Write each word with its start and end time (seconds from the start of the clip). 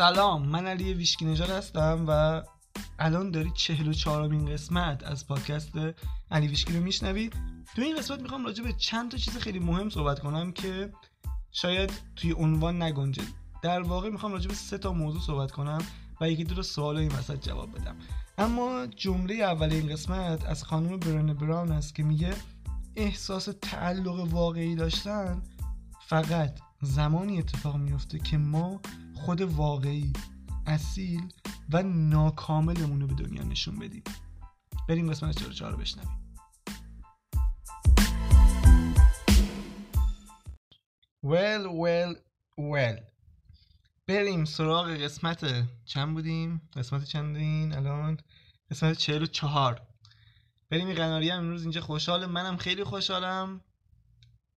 سلام 0.00 0.48
من 0.48 0.66
علی 0.66 0.94
ویشکی 0.94 1.24
نژاد 1.24 1.50
هستم 1.50 2.04
و 2.08 2.42
الان 2.98 3.30
داری 3.30 3.50
چهل 3.54 3.88
و 3.88 3.92
چهارمین 3.92 4.46
قسمت 4.46 5.02
از 5.04 5.26
پادکست 5.26 5.72
علی 6.30 6.48
ویشکی 6.48 6.72
رو 6.72 6.80
میشنوید. 6.82 7.36
تو 7.76 7.82
این 7.82 7.96
قسمت 7.96 8.20
می‌خوام 8.20 8.46
راجع 8.46 8.64
به 8.64 8.72
چند 8.72 9.10
تا 9.10 9.16
چیز 9.16 9.36
خیلی 9.36 9.58
مهم 9.58 9.90
صحبت 9.90 10.18
کنم 10.18 10.52
که 10.52 10.92
شاید 11.52 11.92
توی 12.16 12.32
عنوان 12.32 12.82
نگنجه. 12.82 13.22
در 13.62 13.82
واقع 13.82 14.10
می‌خوام 14.10 14.32
راجع 14.32 14.48
به 14.48 14.54
سه 14.54 14.78
تا 14.78 14.92
موضوع 14.92 15.22
صحبت 15.22 15.50
کنم 15.50 15.78
و 16.20 16.30
یکی 16.30 16.44
دو 16.44 16.62
سوال 16.62 16.96
این 16.96 17.12
وسط 17.12 17.48
جواب 17.48 17.80
بدم. 17.80 17.96
اما 18.38 18.86
جمله 18.86 19.34
اول 19.34 19.72
این 19.72 19.88
قسمت 19.88 20.46
از 20.46 20.64
خانم 20.64 20.98
برن 20.98 21.34
براون 21.34 21.72
است 21.72 21.94
که 21.94 22.02
میگه 22.02 22.34
احساس 22.96 23.48
تعلق 23.62 24.32
واقعی 24.32 24.74
داشتن 24.74 25.42
فقط 26.06 26.58
زمانی 26.82 27.38
اتفاق 27.38 27.76
میفته 27.76 28.18
که 28.18 28.38
ما 28.38 28.80
خود 29.20 29.40
واقعی 29.40 30.12
اصیل 30.66 31.32
و 31.70 31.82
ناکاملمون 31.82 33.00
رو 33.00 33.06
به 33.06 33.14
دنیا 33.14 33.42
نشون 33.42 33.78
بدیم. 33.78 34.02
بریم 34.88 35.10
قسمت 35.10 35.38
44 35.38 35.72
رو 35.72 35.78
بشنویم. 35.78 36.20
Well 41.26 41.66
well 41.84 42.16
well. 42.58 43.02
بریم 44.06 44.44
سراغ 44.44 44.90
قسمت 44.90 45.68
چند 45.84 46.14
بودیم؟ 46.14 46.68
قسمت 46.76 47.04
چندین 47.04 47.72
الان؟ 47.72 48.16
قسمت 48.70 48.92
44 48.92 49.82
بریم 50.70 50.86
این 50.86 50.96
قناری 50.96 51.30
هم 51.30 51.38
امروز 51.38 51.62
اینجا 51.62 51.80
خوشحال 51.80 52.26
منم 52.26 52.56
خیلی 52.56 52.84
خوشحالم 52.84 53.60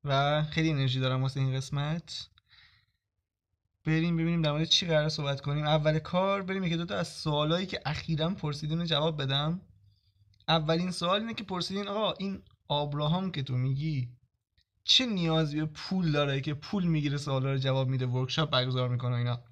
و 0.03 0.44
خیلی 0.44 0.70
انرژی 0.70 1.00
دارم 1.00 1.22
واسه 1.22 1.39
این 1.39 1.55
قسمت. 1.55 2.33
بریم 3.86 4.17
ببینیم 4.17 4.42
در 4.42 4.52
مورد 4.52 4.64
چی 4.64 4.88
قرار 4.88 5.09
صحبت 5.09 5.42
کنیم. 5.42 5.66
اول 5.66 6.00
کار 6.00 6.42
بریم 6.42 6.64
یکی 6.64 6.78
دو 6.78 6.86
تا 6.86 6.95
از 6.95 7.08
سوالایی 7.08 7.66
که 7.66 7.81
اخیرا 7.86 8.30
پرسیدین 8.30 8.80
رو 8.80 8.86
جواب 8.86 9.22
بدم. 9.22 9.62
اولین 10.48 10.92
سوال 10.92 11.20
اینه 11.20 11.34
که 11.34 11.44
پرسیدین 11.44 11.88
آقا 11.88 12.14
این 12.14 12.42
آبراهام 12.67 13.31
که 13.31 13.44
تو 13.44 13.54
میگی 13.54 14.09
چه 14.84 15.06
نیازی 15.06 15.59
به 15.59 15.66
پول 15.66 16.11
داره 16.11 16.42
که 16.42 16.54
پول 16.54 16.84
می‌گیره 16.84 17.17
سوالا 17.17 17.52
رو 17.52 17.58
جواب 17.58 17.88
میده 17.88 18.06
ورکشاپ 18.06 18.50
برگزار 18.50 18.89
می‌کنه 18.89 19.16
اینا؟ 19.16 19.44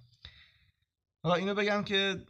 آقا 1.23 1.35
اینو 1.35 1.53
بگم 1.53 1.83
که 1.83 2.25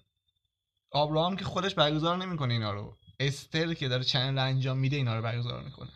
آبراهام 0.91 1.35
که 1.35 1.45
خودش 1.45 1.75
برگزار 1.75 2.17
نمی‌کنه 2.17 2.53
اینا 2.53 2.71
رو. 2.71 2.97
استر 3.19 3.73
که 3.73 3.87
داره 3.87 4.03
چنل 4.03 4.37
انجام 4.37 4.77
میده 4.77 4.95
اینا 4.95 5.15
رو 5.15 5.21
برگزار 5.21 5.63
می‌کنه. 5.63 5.91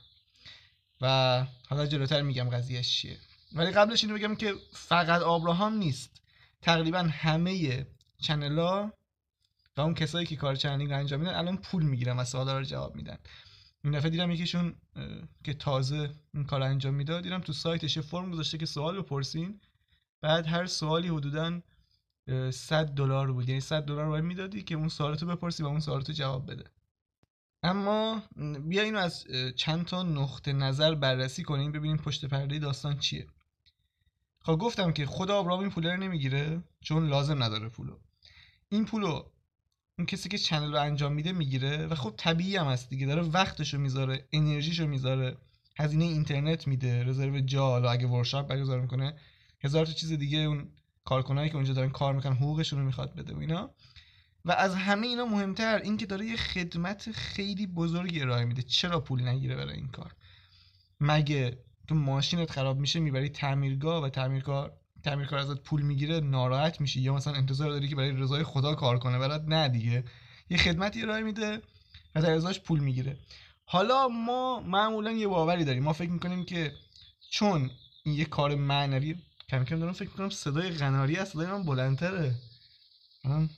و 1.02 1.46
حالا 1.70 1.86
جلوتر 1.86 2.22
میگم 2.22 2.50
قضیهش 2.50 3.02
چیه. 3.02 3.18
ولی 3.56 3.72
قبلش 3.72 4.04
اینو 4.04 4.16
بگم 4.18 4.36
که 4.36 4.54
فقط 4.74 5.22
آبراهام 5.22 5.74
نیست. 5.74 6.22
تقریبا 6.62 7.00
همه 7.00 7.86
چنلا 8.18 8.92
و 9.78 9.82
اون 9.82 9.94
کسایی 9.94 10.26
که 10.26 10.36
کار 10.36 10.56
چنلینگ 10.56 10.92
انجام 10.92 11.20
میدن 11.20 11.34
الان 11.34 11.58
پول 11.58 11.84
می‌گیرن 11.84 12.18
و 12.18 12.24
سوالا 12.24 12.58
رو 12.58 12.66
جواب 12.66 12.96
میدن. 12.96 13.18
این 13.84 13.94
دفعه 13.94 14.10
دیدم 14.10 14.32
یکیشون 14.32 14.76
که 15.44 15.54
تازه 15.54 16.10
این 16.34 16.44
کار 16.44 16.62
انجام 16.62 16.94
می‌داد. 16.94 17.24
دیدم 17.24 17.42
تو 17.42 17.54
سایتش 17.54 18.00
فرم 18.00 18.32
گذاشته 18.32 18.58
که 18.58 18.66
سوال 18.66 19.02
بپرسین. 19.02 19.62
بعد 20.22 20.48
هر 20.48 20.66
سوالی 20.66 21.08
حدودا 21.08 21.62
100 22.52 22.86
دلار 22.86 23.32
بود. 23.32 23.50
یعنی 23.50 23.62
100 23.62 23.86
دلار 23.86 24.10
باید 24.10 24.24
می‌دادی 24.24 24.64
که 24.64 24.76
اون 24.76 24.90
سوالتو 24.90 25.26
بپرسی 25.26 25.64
و 25.64 25.68
اون 25.68 25.80
سوالتو 25.80 26.14
جواب 26.14 26.52
بده. 26.52 26.64
اما 27.64 28.24
بیا 28.68 28.84
اینو 28.84 29.00
از 29.00 29.26
چند 29.56 29.86
تا 29.86 30.04
نقطه 30.04 30.54
نظر 30.54 30.96
بررسی 30.96 31.44
کنیم 31.44 31.72
ببینیم 31.72 31.98
پشت 31.98 32.26
پرده 32.26 32.60
داستان 32.60 32.98
چیه. 32.98 33.28
خب 34.46 34.56
گفتم 34.56 34.92
که 34.92 35.06
خدا 35.06 35.36
آبراهام 35.36 35.62
این 35.62 35.70
پوله 35.70 35.92
رو 35.92 35.98
نمی‌گیره 35.98 36.64
چون 36.82 37.08
لازم 37.08 37.44
نداره 37.44 37.70
پولو. 37.70 37.98
این 38.70 38.86
پولو 38.86 39.24
اون 39.98 40.06
کسی 40.06 40.30
که 40.30 40.38
چنل 40.38 40.72
رو 40.72 40.82
انجام 40.82 41.14
میده 41.14 41.32
می‌گیره 41.32 41.88
و 41.88 41.96
خب 41.96 42.14
طبیعی 42.18 42.56
هم 42.56 42.68
هست 42.68 42.90
دیگه 42.90 43.06
داره 43.06 43.22
وقتشو 43.22 43.78
می‌ذاره 43.78 44.28
انرژیشو 44.34 44.88
می‌ذاره 44.88 45.38
هزینه 45.80 46.06
اینترنت 46.06 46.68
میده 46.68 47.04
رزرو 47.04 47.40
جا 47.40 47.66
حالا 47.66 47.92
اگه 47.92 48.08
ورشاپ 48.08 48.48
برگزار 48.48 48.82
می‌کنه 48.82 49.18
هزار 49.64 49.86
تا 49.86 49.92
چیز 49.92 50.12
دیگه 50.12 50.38
اون 50.38 50.70
کارکنایی 51.06 51.50
که 51.50 51.56
اونجا 51.56 51.74
دارن 51.74 51.90
کار 51.90 52.14
می‌کنن 52.14 52.34
حقوقشون 52.34 52.80
رو 52.80 52.86
می‌خواد 52.86 53.16
بده 53.16 53.36
و 53.36 53.40
اینا. 53.40 53.72
و 54.46 54.52
از 54.52 54.76
همه 54.76 55.08
اینا 55.08 55.26
مهمتر 55.26 55.78
این 55.78 55.98
که 55.98 56.06
داره 56.06 56.26
یه 56.26 56.36
خدمت 56.36 57.12
خیلی 57.12 57.68
بزرگی 57.68 58.22
ارائه 58.22 58.46
میده. 58.46 58.62
چرا 58.62 59.00
پول 59.00 59.28
نگیره 59.28 59.56
برای 59.56 59.76
این 59.76 59.88
کار؟ 59.88 60.16
مگه 61.00 61.65
تو 61.88 61.96
ماشینت 61.96 62.52
خراب 62.52 62.80
میشه 62.80 63.00
می‌بری 63.00 63.30
تعمیرگاه 63.30 64.04
و 64.04 64.10
تعمیرکار 64.10 64.78
تعمیرکار 65.04 65.40
ازت 65.40 65.62
پول 65.62 65.82
می‌گیره 65.82 66.20
ناراحت 66.20 66.82
میشی. 66.82 67.02
یا 67.02 67.14
مثلا 67.14 67.34
انتظار 67.34 67.70
داری 67.70 67.88
که 67.88 67.96
برای 67.96 68.12
رضای 68.12 68.44
خدا 68.44 68.76
کار 68.76 69.00
کنه 69.00 69.20
برات 69.20 69.44
نه 69.48 69.70
دیگه. 69.70 70.04
یه 70.50 70.58
خدمتی 70.58 71.02
ارائه 71.02 71.24
میده 71.24 71.62
و 72.16 72.22
در 72.22 72.32
ازاش 72.32 72.60
پول 72.60 72.80
می‌گیره. 72.80 73.18
حالا 73.66 74.08
ما 74.08 74.60
معمولا 74.60 75.12
یه 75.12 75.28
باوری 75.28 75.66
داریم. 75.66 75.84
ما 75.84 75.94
فکر 75.94 76.10
می‌کنیم 76.10 76.46
که 76.46 76.74
چون 77.30 77.72
این 78.04 78.16
یه 78.16 78.26
کار 78.26 78.56
معنوی 78.56 79.16
کم 79.50 79.64
کم 79.64 79.80
دارم 79.80 79.94
فکر 79.94 80.10
می‌کنم 80.10 80.30
صدای 80.30 80.70
غناری 80.70 81.18
از 81.18 81.30
صدای 81.30 81.48
من 81.48 81.64
بلندتره. 81.64 82.36
من 83.26 83.50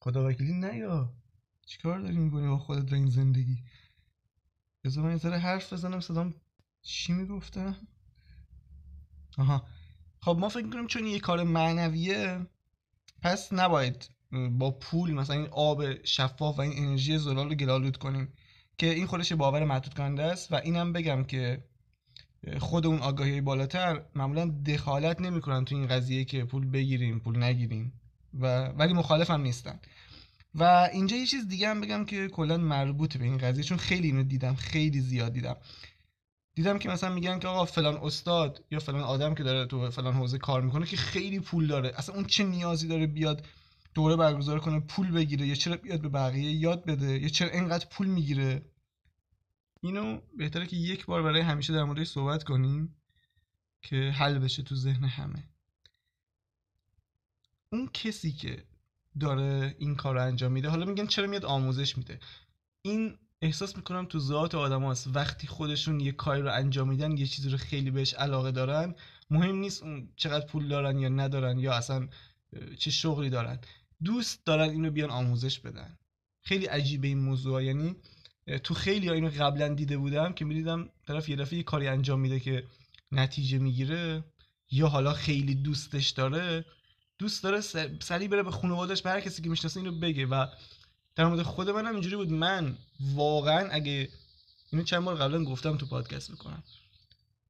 خدا 0.00 0.28
وکیلی 0.28 0.52
نیا. 0.52 1.12
چیکار 1.66 2.00
داری 2.00 2.16
می‌کنی 2.16 2.48
با 2.48 2.58
خودت 2.58 2.86
در 2.86 2.94
این 2.94 3.10
زندگی؟ 3.10 3.58
بذار 4.84 5.04
من 5.04 5.10
یه 5.10 5.16
ذره 5.16 5.38
حرف 5.38 5.72
بزنم 5.72 6.00
صدام 6.00 6.34
چی 6.84 7.12
می‌گفتم؟ 7.12 7.76
آها. 9.38 9.66
خب 10.20 10.36
ما 10.40 10.48
فکر 10.48 10.70
کنیم 10.70 10.86
چون 10.86 11.06
یه 11.06 11.20
کار 11.20 11.42
معنویه 11.42 12.46
پس 13.22 13.52
نباید 13.52 14.08
با 14.50 14.70
پول 14.70 15.12
مثلا 15.12 15.36
این 15.36 15.48
آب 15.52 16.04
شفاف 16.04 16.58
و 16.58 16.60
این 16.60 16.86
انرژی 16.86 17.18
زلال 17.18 17.48
رو 17.48 17.54
گلالود 17.54 17.96
کنیم 17.96 18.32
که 18.78 18.86
این 18.86 19.06
خودش 19.06 19.32
باور 19.32 19.64
محدود 19.64 19.94
کننده 19.94 20.22
است 20.22 20.52
و 20.52 20.54
اینم 20.54 20.92
بگم 20.92 21.24
که 21.24 21.64
خود 22.58 22.86
اون 22.86 22.98
آگاهی 22.98 23.40
بالاتر 23.40 24.02
معمولا 24.14 24.46
دخالت 24.46 25.20
نمی‌کنن 25.20 25.64
تو 25.64 25.74
این 25.74 25.86
قضیه 25.86 26.24
که 26.24 26.44
پول 26.44 26.70
بگیریم 26.70 27.20
پول 27.20 27.42
نگیریم 27.42 27.92
و 28.34 28.64
ولی 28.68 28.92
مخالف 28.92 29.30
هم 29.30 29.40
نیستن. 29.40 29.80
و 30.54 30.88
اینجا 30.92 31.16
یه 31.16 31.26
چیز 31.26 31.48
دیگه 31.48 31.68
هم 31.68 31.80
بگم 31.80 32.04
که 32.04 32.28
کلا 32.28 32.56
مربوط 32.56 33.16
به 33.16 33.24
این 33.24 33.38
قضیه 33.38 33.64
چون 33.64 33.78
خیلی 33.78 34.06
اینو 34.06 34.22
دیدم 34.22 34.54
خیلی 34.54 35.00
زیاد 35.00 35.32
دیدم. 35.32 35.56
دیدم 36.54 36.78
که 36.78 36.88
مثلا 36.88 37.14
میگن 37.14 37.38
که 37.38 37.48
آقا 37.48 37.64
فلان 37.64 37.96
استاد 37.96 38.64
یا 38.70 38.78
فلان 38.78 39.00
آدم 39.00 39.34
که 39.34 39.42
داره 39.42 39.66
تو 39.66 39.90
فلان 39.90 40.14
حوزه 40.14 40.38
کار 40.38 40.62
می‌کنه 40.62 40.86
که 40.86 40.96
خیلی 40.96 41.40
پول 41.40 41.66
داره. 41.66 41.92
اصلا 41.96 42.14
اون 42.14 42.24
چه 42.24 42.44
نیازی 42.44 42.88
داره 42.88 43.06
بیاد 43.06 43.46
دوره 43.94 44.16
برگزار 44.16 44.60
کنه 44.60 44.80
پول 44.80 45.10
بگیره 45.10 45.46
یا 45.46 45.54
چرا 45.54 45.76
بیاد 45.76 46.00
به 46.00 46.08
بقیه 46.08 46.52
یاد 46.52 46.84
بده 46.84 47.18
یا 47.18 47.28
چرا 47.28 47.50
اینقدر 47.50 47.86
پول 47.90 48.06
می‌گیره؟ 48.06 48.62
اینو 49.80 50.20
بهتره 50.36 50.66
که 50.66 50.76
یک 50.76 51.06
بار 51.06 51.22
برای 51.22 51.40
همیشه 51.40 51.72
در 51.72 51.84
موردش 51.84 52.08
صحبت 52.08 52.44
کنیم 52.44 52.96
که 53.82 53.96
حل 53.96 54.38
بشه 54.38 54.62
تو 54.62 54.74
ذهن 54.74 55.04
همه. 55.04 55.48
اون 57.72 57.88
کسی 57.88 58.32
که 58.32 58.64
داره 59.20 59.76
این 59.78 59.94
کار 59.94 60.14
رو 60.14 60.22
انجام 60.22 60.52
میده 60.52 60.68
حالا 60.68 60.86
میگن 60.86 61.06
چرا 61.06 61.26
میاد 61.26 61.44
آموزش 61.44 61.98
میده؟ 61.98 62.20
این 62.82 63.18
احساس 63.44 63.76
می‌کنم 63.76 64.04
تو 64.04 64.18
ذات 64.18 64.54
آدم 64.54 64.84
هست 64.84 65.08
وقتی 65.14 65.46
خودشون 65.46 66.00
یه 66.00 66.12
کاری 66.12 66.42
رو 66.42 66.52
انجام 66.52 66.88
میدن 66.88 67.16
یه 67.16 67.26
چیزی 67.26 67.50
رو 67.50 67.56
خیلی 67.56 67.90
بهش 67.90 68.14
علاقه 68.14 68.50
دارن 68.50 68.94
مهم 69.30 69.56
نیست 69.56 69.82
اون 69.82 70.08
چقدر 70.16 70.46
پول 70.46 70.68
دارن 70.68 70.98
یا 70.98 71.08
ندارن 71.08 71.58
یا 71.58 71.72
اصلا 71.72 72.08
چه 72.78 72.90
شغلی 72.90 73.30
دارن. 73.30 73.58
دوست 74.04 74.46
دارن 74.46 74.70
اینو 74.70 74.90
بیان 74.90 75.10
آموزش 75.10 75.58
بدن. 75.58 75.98
خیلی 76.42 76.66
عجیبه 76.66 77.08
این 77.08 77.18
موضوع 77.18 77.64
یعنی 77.64 77.96
تو 78.62 78.74
خیلی 78.74 79.10
اینو 79.10 79.30
قبلا 79.40 79.68
دیده 79.68 79.96
بودم 79.96 80.32
که 80.32 80.44
می‌دیدم 80.44 80.88
طرف 81.06 81.28
یه 81.28 81.36
دفعه 81.36 81.56
یه 81.56 81.62
کاری 81.62 81.88
انجام 81.88 82.20
میده 82.20 82.40
که 82.40 82.64
نتیجه 83.12 83.58
می‌گیره 83.58 84.24
یا 84.70 84.88
حالا 84.88 85.12
خیلی 85.12 85.54
دوستش 85.54 86.10
داره. 86.10 86.64
دوست 87.18 87.42
داره 87.42 87.60
سریع 88.00 88.28
بره 88.28 88.42
به 88.42 88.50
خانوادش 88.50 89.02
به 89.02 89.10
هر 89.10 89.20
کسی 89.20 89.42
که 89.42 89.50
می‌شناسه 89.50 89.80
اینو 89.80 89.92
بگه 89.98 90.26
و 90.26 90.46
در 91.16 91.26
مورد 91.26 91.42
خود 91.42 91.70
منم 91.70 91.92
اینجوری 91.92 92.16
بود. 92.16 92.32
من 92.32 92.76
واقعا 93.14 93.68
اگه 93.70 94.08
اینو 94.72 94.84
چند 94.84 95.04
بار 95.04 95.14
قبلا 95.14 95.44
گفتم 95.44 95.76
تو 95.76 95.86
پادکست 95.86 96.30
می‌کنم. 96.30 96.62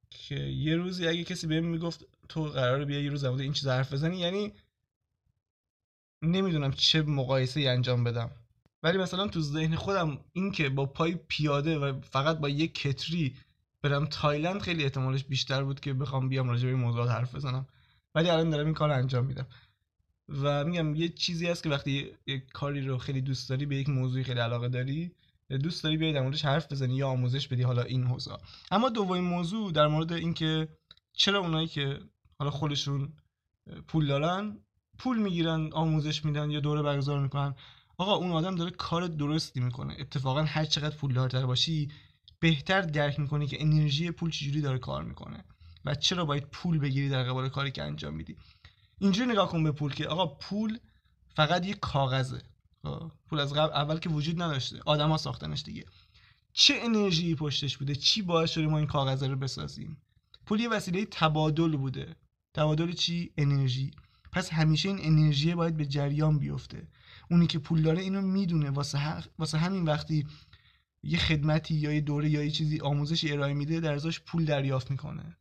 که 0.09 0.35
یه 0.35 0.75
روزی 0.75 1.07
اگه 1.07 1.23
کسی 1.23 1.47
بهم 1.47 1.65
می‌گفت 1.65 2.05
تو 2.29 2.43
قراره 2.43 2.85
بیا 2.85 3.01
یه 3.01 3.09
روز 3.09 3.23
در 3.23 3.29
این 3.29 3.53
چیز 3.53 3.67
حرف 3.67 3.93
بزنی 3.93 4.17
یعنی 4.17 4.53
نمی‌دونم 6.21 6.71
چه 6.71 7.01
مقایسه 7.01 7.59
ای 7.59 7.67
انجام 7.67 8.03
بدم. 8.03 8.31
ولی 8.83 8.97
مثلا 8.97 9.27
تو 9.27 9.41
ذهن 9.41 9.75
خودم 9.75 10.19
این 10.33 10.51
که 10.51 10.69
با 10.69 10.85
پای 10.85 11.15
پیاده 11.27 11.77
و 11.77 12.01
فقط 12.01 12.37
با 12.37 12.49
یه 12.49 12.67
کتری 12.67 13.35
برم 13.81 14.05
تایلند 14.05 14.61
خیلی 14.61 14.83
احتمالش 14.83 15.23
بیشتر 15.23 15.63
بود 15.63 15.79
که 15.79 15.93
بخوام 15.93 16.29
بیام 16.29 16.49
راجع 16.49 16.63
به 16.63 16.69
این 16.69 16.79
موضوعات 16.79 17.09
حرف 17.09 17.35
بزنم. 17.35 17.67
ولی 18.15 18.29
الان 18.29 18.49
دارم 18.49 18.65
این 18.65 18.73
کار 18.73 18.91
انجام 18.91 19.25
میدم. 19.25 19.47
و 20.29 20.63
میگم 20.65 20.95
یه 20.95 21.09
چیزی 21.09 21.47
هست 21.47 21.63
که 21.63 21.69
وقتی 21.69 22.11
یه 22.27 22.39
کاری 22.53 22.81
رو 22.81 22.97
خیلی 22.97 23.21
دوست 23.21 23.49
داری 23.49 23.65
به 23.65 23.75
یک 23.75 23.89
موضوعی 23.89 24.23
خیلی 24.23 24.39
علاقه 24.39 24.69
داری 24.69 25.11
دوست 25.49 25.83
داری 25.83 25.97
بیای 25.97 26.13
در 26.13 26.21
موردش 26.21 26.45
حرف 26.45 26.71
بزنی 26.71 26.95
یا 26.95 27.07
آموزش 27.07 27.47
بدی 27.47 27.63
حالا 27.63 27.81
این 27.81 28.03
حوزه. 28.03 28.31
اما 28.71 28.89
دومین 28.89 29.23
موضوع 29.23 29.71
در 29.71 29.87
مورد 29.87 30.13
اینکه 30.13 30.67
چرا 31.13 31.39
اونایی 31.39 31.67
که 31.67 31.99
حالا 32.39 32.51
خودشون 32.51 33.13
پول 33.87 34.07
دارن 34.07 34.57
پول 34.97 35.17
می‌گیرن 35.17 35.69
آموزش 35.73 36.25
میدن 36.25 36.51
یا 36.51 36.59
دوره 36.59 36.81
برگزار 36.81 37.19
می‌کنن 37.19 37.55
آقا 37.97 38.15
اون 38.15 38.31
آدم 38.31 38.55
داره 38.55 38.71
کار 38.71 39.07
درستی 39.07 39.59
می‌کنه. 39.59 39.95
اتفاقا 39.99 40.43
هر 40.43 40.65
چقدر 40.65 40.95
پولدارتر 40.95 41.45
باشی 41.45 41.91
بهتر 42.39 42.81
درک 42.81 43.19
می‌کنی 43.19 43.47
که 43.47 43.61
انرژی 43.61 44.11
پول 44.11 44.31
چجوری 44.31 44.61
داره 44.61 44.79
کار 44.79 45.03
می‌کنه 45.03 45.45
و 45.85 45.95
چرا 45.95 46.25
باید 46.25 46.43
پول 46.43 46.79
بگیری 46.79 47.09
در 47.09 47.23
قبال 47.23 47.49
کاری 47.49 47.71
که 47.71 47.83
انجام 47.83 48.13
میدی. 48.13 48.35
اینجوری 48.99 49.31
نگاه 49.31 49.49
کن 49.49 49.63
به 49.63 49.71
پول 49.71 49.93
که 49.93 50.07
آقا 50.07 50.27
پول 50.27 50.79
فقط 51.35 51.65
یه 51.65 51.73
کاغذه. 51.73 52.41
خب، 52.83 53.11
پول 53.29 53.39
از 53.39 53.53
قبل 53.53 53.73
اول 53.73 53.99
که 53.99 54.09
وجود 54.09 54.41
نداشته. 54.41 54.79
آدما 54.85 55.17
ساختنش 55.17 55.63
دیگه. 55.63 55.85
چه 56.53 56.73
انرژی 56.77 57.35
پشتش 57.35 57.77
بوده؟ 57.77 57.95
چی 57.95 58.21
باعث 58.21 58.51
شده 58.51 58.67
ما 58.67 58.77
این 58.77 58.87
کاغذ 58.87 59.23
رو 59.23 59.35
بسازیم؟ 59.35 59.97
پول 60.45 60.59
یه 60.59 60.69
وسیله 60.69 61.05
تبادل 61.05 61.77
بوده. 61.77 62.15
تبادل 62.53 62.91
چی؟ 62.91 63.31
انرژی. 63.37 63.91
پس 64.31 64.49
همیشه 64.49 64.89
این 64.89 64.99
انرژی 65.01 65.55
باید 65.55 65.77
به 65.77 65.85
جریان 65.85 66.39
بیفته. 66.39 66.87
اونی 67.31 67.47
که 67.47 67.59
پول 67.59 67.81
داره 67.81 68.01
اینو 68.01 68.21
می‌دونه. 68.21 68.69
واسه, 68.69 69.23
واسه 69.39 69.57
همین 69.57 69.83
وقتی 69.83 70.27
یه 71.03 71.17
خدمتی 71.17 71.75
یا 71.75 71.91
یه 71.93 72.01
دوره 72.01 72.29
یا 72.29 72.43
یه 72.43 72.51
چیزی 72.51 72.79
آموزش 72.79 73.31
ارائه 73.31 73.53
میده 73.53 73.79
در 73.79 73.93
ازاش 73.93 74.19
پول 74.19 74.45
دریافت 74.45 74.91
می‌کنه. 74.91 75.37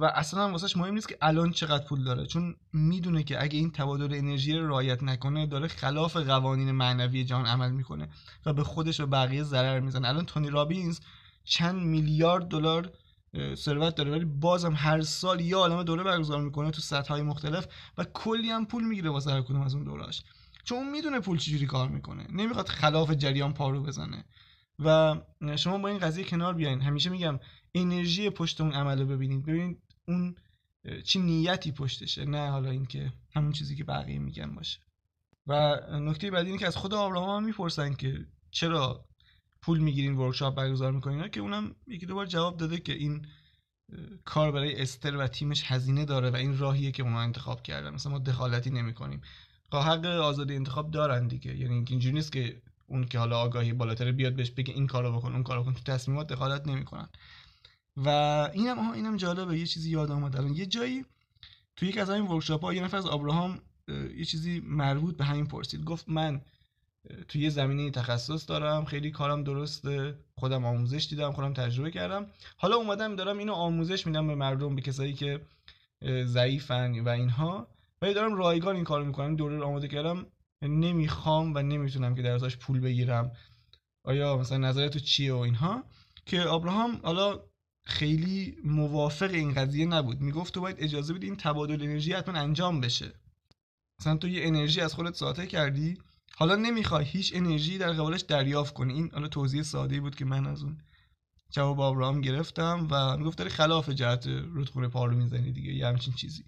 و 0.00 0.04
اصلا 0.04 0.44
هم 0.44 0.52
واسهش 0.52 0.76
مهم 0.76 0.94
نیست 0.94 1.08
که 1.08 1.18
الان 1.22 1.50
چقدر 1.50 1.84
پول 1.84 2.04
داره 2.04 2.26
چون 2.26 2.56
می‌دونه 2.72 3.22
که 3.22 3.42
اگه 3.42 3.58
این 3.58 3.70
تبادل 3.70 4.14
انرژی 4.14 4.52
رو 4.52 4.68
رعایت 4.68 5.02
نکنه 5.02 5.46
داره 5.46 5.68
خلاف 5.68 6.16
قوانین 6.16 6.70
معنوی 6.70 7.24
جهان 7.24 7.46
عمل 7.46 7.70
می‌کنه 7.70 8.08
و 8.46 8.52
به 8.52 8.64
خودش 8.64 9.00
و 9.00 9.06
بقیه 9.06 9.42
ضرر 9.42 9.80
می‌زنه. 9.80 10.08
الان 10.08 10.26
تونی 10.26 10.50
رابینز 10.50 11.00
چند 11.44 11.82
میلیارد 11.82 12.48
دلار 12.48 12.92
ثروت 13.54 13.94
داره 13.94 14.10
ولی 14.10 14.24
بازم 14.24 14.72
هر 14.76 15.02
سال 15.02 15.40
یه 15.40 15.56
عالمه 15.56 15.84
دوره 15.84 16.02
برگزار 16.02 16.42
می‌کنه 16.42 16.70
تو 16.70 16.80
سطح 16.80 17.08
های 17.08 17.22
مختلف 17.22 17.66
و 17.98 18.04
کلی 18.04 18.50
هم 18.50 18.66
پول 18.66 18.84
می‌گیره 18.84 19.10
واسه 19.10 19.30
هر 19.30 19.42
کدوم 19.42 19.60
از 19.60 19.74
اون 19.74 19.84
دورهاش 19.84 20.22
چون 20.64 20.90
می‌دونه 20.90 21.20
پول 21.20 21.38
چجوری 21.38 21.66
کار 21.66 21.88
می‌کنه 21.88 22.26
نمی‌خواد 22.32 22.68
خلاف 22.68 23.10
جریان 23.10 23.54
پارو 23.54 23.82
بزنه. 23.82 24.24
و 24.84 25.16
شما 25.56 25.78
با 25.78 25.88
این 25.88 25.98
قضیه 25.98 26.24
کنار 26.24 26.54
بیاین. 26.54 26.80
همیشه 26.80 27.10
میگم 27.10 27.38
انرژی 27.74 28.30
پشت 28.30 28.60
اون 28.60 28.72
عمل 28.72 29.04
ببینید. 29.04 29.42
ببینید 29.46 29.82
اون 30.08 30.34
چی 31.04 31.18
نیتی 31.18 31.72
پشتشه 31.72 32.24
نه 32.24 32.50
حالا 32.50 32.70
اینکه 32.70 33.12
همون 33.34 33.52
چیزی 33.52 33.76
که 33.76 33.84
بقیه 33.84 34.18
میگن 34.18 34.54
باشه. 34.54 34.78
و 35.46 35.80
نکته 35.90 36.30
بعدی 36.30 36.46
اینه 36.46 36.58
که 36.58 36.66
از 36.66 36.76
خود 36.76 36.94
آبراهام 36.94 37.36
هم 37.36 37.44
می‌پرسن 37.44 37.94
که 37.94 38.26
چرا 38.50 39.04
پول 39.62 39.78
می‌گیرین 39.78 40.16
ورکشاپ 40.16 40.54
برگزار 40.54 40.92
می‌کنین 40.92 41.28
که 41.28 41.40
اونم 41.40 41.74
یکی 41.86 42.06
دو 42.06 42.14
بار 42.14 42.26
جواب 42.26 42.56
داده 42.56 42.78
که 42.78 42.92
این 42.92 43.26
کار 44.24 44.52
برای 44.52 44.82
استر 44.82 45.16
و 45.16 45.26
تیمش 45.26 45.62
هزینه 45.66 46.04
داره 46.04 46.30
و 46.30 46.36
این 46.36 46.58
راهیه 46.58 46.92
که 46.92 47.02
اونا 47.02 47.20
انتخاب 47.20 47.62
کردن. 47.62 47.90
مثلا 47.90 48.12
ما 48.12 48.18
دخالتی 48.18 48.70
نمی‌کنیم. 48.70 49.20
حق 49.72 50.04
آزادی 50.04 50.54
انتخاب 50.56 50.90
دارن 50.90 51.28
دیگه. 51.28 51.56
یعنی 51.56 51.84
اینجوری 51.88 52.14
نیست 52.14 52.32
که 52.32 52.62
اون 52.86 53.04
که 53.04 53.18
حالا 53.18 53.38
آگاهی 53.38 53.72
بالاتر 53.72 54.12
بیاد 54.12 54.34
بهش 54.34 54.50
بگه 54.50 54.74
این 54.74 54.86
کارو 54.86 55.12
بکن 55.12 55.32
اون 55.32 55.42
کارو 55.42 55.62
بکن. 55.62 55.74
تو 55.74 55.82
تصمیمات 55.92 56.26
دخالت 56.26 56.66
نمی‌کنن. 56.66 57.08
و 58.04 58.08
اینم 58.54 58.90
اینم 58.90 59.16
جالبه. 59.16 59.58
یه 59.58 59.66
چیزی 59.66 59.90
یاد 59.90 60.10
اومد 60.10 60.36
الان. 60.36 60.54
یه 60.54 60.66
جایی 60.66 61.04
تو 61.76 61.86
یک 61.86 61.98
از 61.98 62.10
این 62.10 62.26
ورکشاپ 62.26 62.64
ها 62.64 62.74
یه 62.74 62.84
نفر 62.84 62.96
از 62.96 63.06
ابراهام 63.06 63.60
یه 64.16 64.24
چیزی 64.24 64.60
مربوط 64.60 65.16
به 65.16 65.24
همین 65.24 65.46
پرسید. 65.46 65.84
گفت 65.84 66.08
من 66.08 66.40
تو 67.28 67.38
یه 67.38 67.50
زمینه 67.50 67.90
تخصص 67.90 68.48
دارم. 68.48 68.84
خیلی 68.84 69.10
کارم 69.10 69.44
درسته. 69.44 70.18
خودم 70.34 70.64
آموزش 70.64 71.06
دیدم. 71.10 71.32
خودم 71.32 71.52
تجربه 71.52 71.90
کردم. 71.90 72.26
حالا 72.56 72.76
اومدم 72.76 73.16
دارم 73.16 73.38
اینو 73.38 73.52
آموزش 73.52 74.06
میدم 74.06 74.26
به 74.26 74.34
مردم 74.34 74.74
به 74.74 74.82
کسایی 74.82 75.12
که 75.12 75.40
ضعیفن 76.24 77.00
و 77.00 77.08
اینها. 77.08 77.68
ولی 78.02 78.14
دارم 78.14 78.34
رایگان 78.34 78.74
این 78.74 78.84
کارو 78.84 79.04
می‌کنم. 79.04 79.36
دوره 79.36 79.56
رو 79.56 79.64
آماده 79.64 79.88
کردم. 79.88 80.26
نمی‌خوام 80.62 81.54
و 81.54 81.62
نمی‌تونم 81.62 82.14
که 82.14 82.22
در 82.22 82.30
ازاش 82.30 82.56
پول 82.56 82.80
بگیرم. 82.80 83.32
آیا 84.04 84.36
مثلا 84.36 84.58
نظرت 84.58 84.92
تو 84.92 84.98
چیه 84.98 85.32
و 85.32 85.36
اینها؟ 85.36 85.84
که 86.26 86.48
ابراهام 86.48 87.00
حالا 87.02 87.40
خیلی 87.88 88.56
موافق 88.64 89.30
این 89.30 89.54
قضیه 89.54 89.86
نبود. 89.86 90.20
می‌گفت 90.20 90.54
تو 90.54 90.60
باید 90.60 90.76
اجازه 90.78 91.14
بدی 91.14 91.26
این 91.26 91.36
تبادل 91.36 91.82
انرژی 91.82 92.12
حتما 92.12 92.38
انجام 92.38 92.80
بشه. 92.80 93.12
مثلا 94.00 94.16
تو 94.16 94.28
یه 94.28 94.46
انرژی 94.46 94.80
از 94.80 94.94
خودت 94.94 95.14
ساطع 95.14 95.46
کردی 95.46 95.98
حالا 96.36 96.56
نمی‌خوای 96.56 97.04
هیچ 97.04 97.32
انرژی 97.34 97.78
در 97.78 97.92
قبالش 97.92 98.20
دریافت 98.20 98.74
کنی. 98.74 98.94
این 98.94 99.10
حالا 99.12 99.28
توضیح 99.28 99.62
ساده 99.62 100.00
بود 100.00 100.14
که 100.14 100.24
من 100.24 100.46
از 100.46 100.62
اون 100.62 100.78
جواب 101.50 101.80
ابراهام 101.80 102.20
گرفتم 102.20 102.88
و 102.90 103.16
می‌گفت 103.16 103.38
داری 103.38 103.50
خلاف 103.50 103.88
جهت 103.88 104.26
رودخونه 104.26 104.88
پارو 104.88 105.16
می‌زنی 105.16 105.52
دیگه 105.52 105.72
یه 105.72 105.86
همچین 105.86 106.14
چیزی. 106.14 106.44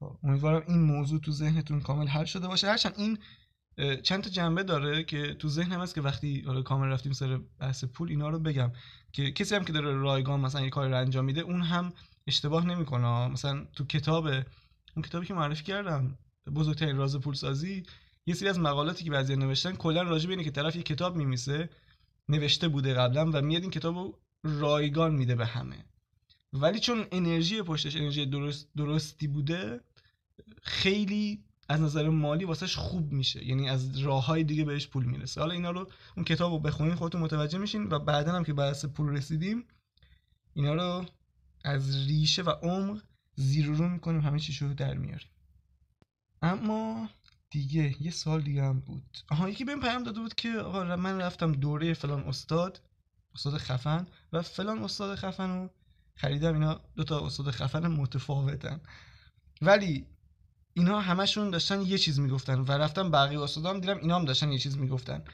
خب، 0.00 0.18
امیدوارم 0.22 0.64
این 0.68 0.80
موضوع 0.80 1.20
تو 1.20 1.32
ذهنتون 1.32 1.80
کامل 1.80 2.06
حل 2.06 2.24
شده 2.24 2.48
باشه. 2.48 2.68
هرچند 2.68 2.94
این 2.96 3.18
چند 4.02 4.22
تا 4.22 4.30
جنبه 4.30 4.62
داره 4.62 5.04
که 5.04 5.34
تو 5.34 5.48
ذهنم 5.48 5.80
هست 5.80 5.94
که 5.94 6.00
وقتی 6.00 6.42
حالا 6.46 6.62
کامل 6.62 6.88
رفتیم 6.88 7.12
سر 7.12 7.40
بحث 7.58 7.84
پول 7.84 8.08
اینا 8.08 8.28
رو 8.28 8.38
بگم 8.38 8.72
که 9.12 9.32
کسی 9.32 9.54
هم 9.54 9.64
که 9.64 9.72
داره 9.72 9.94
رایگان 9.94 10.40
مثلا 10.40 10.60
یه 10.60 10.70
کاری 10.70 10.90
رو 10.90 10.98
انجام 10.98 11.24
میده 11.24 11.40
اون 11.40 11.62
هم 11.62 11.92
اشتباه 12.26 12.66
نمی‌کنه. 12.66 13.28
مثلا 13.28 13.66
تو 13.74 13.84
کتاب 13.84 14.26
اون 14.26 15.02
کتابی 15.04 15.26
که 15.26 15.34
معرفی 15.34 15.64
کردم 15.64 16.18
بزرگترین 16.54 16.96
راز 16.96 17.16
پول 17.16 17.34
سازی 17.34 17.82
یه 18.26 18.34
سری 18.34 18.48
از 18.48 18.58
مقالاتی 18.58 19.04
که 19.04 19.10
بعضی 19.10 19.36
نوشتن 19.36 19.72
کلا 19.72 20.02
راجع 20.02 20.26
به 20.26 20.32
اینه 20.32 20.44
که 20.44 20.50
طرف 20.50 20.76
یه 20.76 20.82
کتاب 20.82 21.16
میمیسه 21.16 21.68
نوشته 22.28 22.68
بوده 22.68 22.94
قبلا 22.94 23.30
و 23.30 23.42
میاد 23.42 23.62
این 23.62 23.70
کتاب 23.70 23.96
رو 23.96 24.18
رایگان 24.42 25.14
میده 25.14 25.34
به 25.34 25.46
همه. 25.46 25.84
ولی 26.52 26.80
چون 26.80 27.06
انرژی 27.12 27.62
پشتش 27.62 27.96
انرژی 27.96 28.26
درست 28.26 28.68
درستی 28.76 29.26
بوده 29.26 29.80
خیلی 30.62 31.44
از 31.68 31.80
نظر 31.80 32.08
مالی 32.08 32.44
واسهش 32.44 32.76
خوب 32.76 33.12
میشه. 33.12 33.46
یعنی 33.46 33.68
از 33.68 33.98
راه 33.98 34.26
های 34.26 34.44
دیگه 34.44 34.64
بهش 34.64 34.86
پول 34.86 35.04
می‌رسه. 35.04 35.40
حالا 35.40 35.54
اینا 35.54 35.70
رو 35.70 35.90
اون 36.16 36.24
کتاب 36.24 36.52
رو 36.52 36.58
بخونین 36.58 36.94
خودتون 36.94 37.20
متوجه 37.20 37.58
میشین 37.58 37.88
و 37.88 37.98
بعدا 37.98 38.32
هم 38.32 38.44
که 38.44 38.52
بحث 38.52 38.84
پول 38.84 39.08
رسیدیم 39.08 39.64
اینا 40.54 40.74
رو 40.74 41.04
از 41.64 42.06
ریشه 42.06 42.42
و 42.42 42.50
عمق 42.50 43.02
زیر 43.36 43.66
رو 43.66 43.88
می‌کنیم 43.88 44.20
همه 44.20 44.38
چیش 44.38 44.62
رو 44.62 44.74
در 44.74 44.94
میاریم. 44.94 45.28
اما 46.42 47.08
دیگه 47.50 48.02
یه 48.02 48.10
سال 48.10 48.42
دیگه 48.42 48.62
هم 48.62 48.80
بود. 48.80 49.18
آها 49.30 49.48
یکی 49.48 49.64
بهم 49.64 49.80
پیام 49.80 50.02
داده 50.02 50.20
بود 50.20 50.34
که 50.34 50.52
آقا 50.52 50.96
من 50.96 51.20
رفتم 51.20 51.52
دوره 51.52 51.94
فلان 51.94 52.22
استاد 52.22 52.80
استاد 53.34 53.58
خفن 53.58 54.06
و 54.32 54.42
فلان 54.42 54.78
استاد 54.78 55.18
خفن 55.18 55.50
رو 55.50 55.70
خریدم. 56.14 56.54
اینا 56.54 56.80
دو 56.96 57.04
تا 57.04 57.26
استاد 57.26 57.50
خفن 57.50 57.86
متفاوتن. 57.86 58.80
ولی 59.62 60.06
اینا 60.74 61.00
همشون 61.00 61.50
داشتن 61.50 61.80
یه 61.82 61.98
چیز 61.98 62.20
می‌گفتن 62.20 62.60
و 62.60 62.72
رفتم 62.72 63.10
بقیه 63.10 63.40
استادام 63.40 63.80
دیدم 63.80 63.98
اینا 63.98 64.18
هم 64.18 64.24
داشتن 64.24 64.52
یه 64.52 64.58
چیز 64.58 64.78
می‌گفتن. 64.78 65.24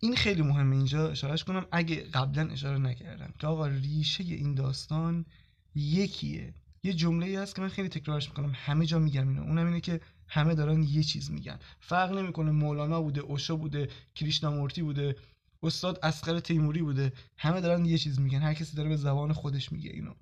این 0.00 0.16
خیلی 0.16 0.42
مهمه 0.42 0.76
اینجا 0.76 1.10
اشارهش 1.10 1.44
کنم 1.44 1.66
اگه 1.72 1.96
قبلا 1.96 2.50
اشاره 2.52 2.78
نکردم 2.78 3.34
که 3.38 3.46
آقا 3.46 3.66
ریشه 3.66 4.24
این 4.24 4.54
داستان 4.54 5.26
یکیه. 5.74 6.54
یه 6.82 6.92
جمله 6.92 7.26
ای 7.26 7.36
هست 7.36 7.54
که 7.54 7.62
من 7.62 7.68
خیلی 7.68 7.88
تکرارش 7.88 8.28
می‌کنم 8.28 8.52
همه 8.54 8.86
جا 8.86 8.98
میگم 8.98 9.28
اینو. 9.28 9.42
اونم 9.42 9.66
اینه 9.66 9.80
که 9.80 10.00
همه 10.28 10.54
دارن 10.54 10.82
یه 10.82 11.02
چیز 11.02 11.30
میگن. 11.30 11.58
فرق 11.80 12.12
نمی‌کنه 12.12 12.50
مولانا 12.50 13.02
بوده 13.02 13.20
اوشا 13.20 13.56
بوده 13.56 13.88
کریشنامورتی 14.14 14.82
بوده 14.82 15.16
استاد 15.62 15.98
اسقر 16.02 16.40
تیموری 16.40 16.82
بوده. 16.82 17.12
همه 17.38 17.60
دارن 17.60 17.84
یه 17.84 17.98
چیز 17.98 18.20
میگن. 18.20 18.42
هر 18.42 18.54
کسی 18.54 18.76
داره 18.76 18.88
به 18.88 18.96
زبان 18.96 19.32
خودش 19.32 19.72
میگه 19.72 19.90
اینو. 19.90 20.14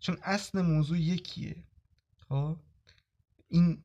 چون 0.00 0.16
اصل 0.22 0.62
موضوع 0.62 0.98
یکیه. 0.98 1.56
خب؟ 2.28 2.56
این 3.52 3.82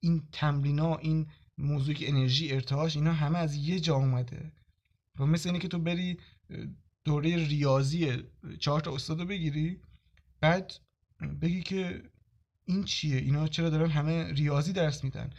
این 0.00 0.22
تمرینا 0.32 0.96
این 0.96 1.26
موضوعی 1.58 1.96
که 1.96 2.08
انرژی 2.08 2.52
ارتعاش 2.52 2.96
اینا 2.96 3.12
همه 3.12 3.38
از 3.38 3.54
یه 3.54 3.80
جا 3.80 3.94
اومده. 3.94 4.52
و 5.18 5.26
مثل 5.26 5.48
اینه 5.48 5.58
که 5.58 5.68
تو 5.68 5.78
بری 5.78 6.18
دوره 7.04 7.36
ریاضی 7.36 8.22
چهار 8.58 8.80
تا 8.80 8.94
استاد 8.94 9.20
رو 9.20 9.26
بگیری 9.26 9.80
بعد 10.40 10.72
بگی 11.40 11.62
که 11.62 12.02
این 12.64 12.84
چیه؟ 12.84 13.16
اینا 13.16 13.48
چرا 13.48 13.70
دارن 13.70 13.90
همه 13.90 14.32
ریاضی 14.32 14.72
درس 14.72 15.04
میدن؟ 15.04 15.30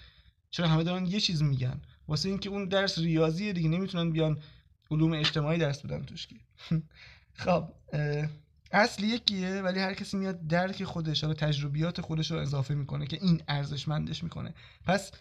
چرا 0.49 0.67
همه 0.67 0.83
دارن 0.83 1.05
یه 1.05 1.19
چیز 1.19 1.43
میگن؟ 1.43 1.81
واسه 2.07 2.29
اینکه 2.29 2.49
اون 2.49 2.65
درس 2.65 2.97
ریاضیه 2.97 3.53
دیگه 3.53 3.69
نمی‌تونن 3.69 4.11
بیان 4.11 4.39
علوم 4.91 5.13
اجتماعی 5.13 5.59
درس 5.59 5.85
بدن 5.85 6.03
توش 6.03 6.27
خب 7.43 7.69
اصل 8.75 9.03
یکیه 9.03 9.61
ولی 9.61 9.79
هر 9.79 9.93
کسی 9.93 10.17
میاد 10.17 10.47
درک 10.47 10.83
خودش 10.83 11.23
رو 11.23 11.33
تجربیات 11.33 12.01
خودش 12.01 12.31
رو 12.31 12.39
اضافه 12.39 12.73
می‌کنه 12.73 13.07
که 13.07 13.17
این 13.21 13.41
ارزشمندش 13.47 14.23
می‌کنه. 14.23 14.53
پس 14.85 15.11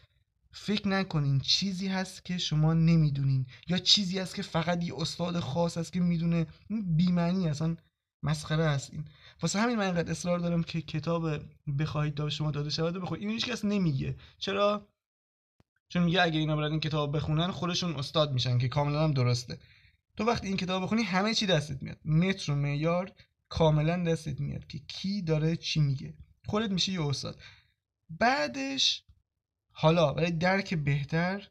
فکر 0.53 0.89
نکنین 0.89 1.41
چیزی 1.41 1.89
هست 1.89 2.25
که 2.25 2.39
شما 2.39 2.75
نمی‌دونین 2.75 3.47
یا 3.69 3.79
چیزی 3.79 4.19
هست 4.19 4.35
که 4.35 4.43
فقط 4.43 4.85
یه 4.85 4.95
استاد 4.97 5.41
خاص 5.41 5.79
هست 5.79 5.93
که 5.93 6.01
می‌دونه. 6.01 6.47
این 6.69 6.97
بیمعنی 6.97 7.49
اصلا 7.49 7.77
مسخره 8.23 8.69
هست 8.69 8.91
این. 8.93 9.05
واسه 9.43 9.61
همین 9.61 9.77
من 9.77 9.85
اینقدر 9.85 10.11
اصرار 10.11 10.39
دارم 10.39 10.63
که 10.63 10.81
کتاب 10.83 11.41
بخواهید 11.79 12.15
تا 12.15 12.31
شما 12.31 12.51
داده 12.51 12.71
شود 12.71 13.03
بخونید 13.03 13.23
این 13.23 13.33
هیچ 13.33 13.47
کس 13.47 13.65
نمیگه. 13.65 14.17
چرا؟ 14.39 14.89
چون 15.89 16.03
میگه 16.03 16.23
اگه 16.23 16.39
اینا 16.39 16.57
برن 16.57 16.71
این 16.71 16.81
کتاب 16.81 17.17
بخونن 17.17 17.51
خودشون 17.51 17.97
استاد 17.97 18.33
میشن 18.33 18.59
که 18.59 18.69
کاملا 18.69 19.05
هم 19.05 19.13
درسته. 19.13 19.59
تو 20.17 20.25
وقتی 20.25 20.49
این 20.49 20.57
کتاب 20.57 20.83
بخونی 20.83 21.03
همه 21.03 21.35
چی 21.35 21.47
دستت 21.47 21.83
میاد. 21.83 21.99
متر 22.05 22.53
و 22.53 22.55
معیار 22.55 23.13
کاملا 23.55 24.05
دستت 24.05 24.41
میاد 24.41 24.67
که 24.67 24.79
کی 24.79 25.23
داره 25.23 25.57
چی 25.57 25.81
میگه. 25.81 26.15
خودت 26.47 26.71
میشه 26.71 26.93
یه 26.93 27.07
استاد. 27.07 27.41
بعدش 28.11 29.05
حالا 29.73 30.13
برای 30.13 30.31
درک 30.31 30.75
بهتر 30.75 31.49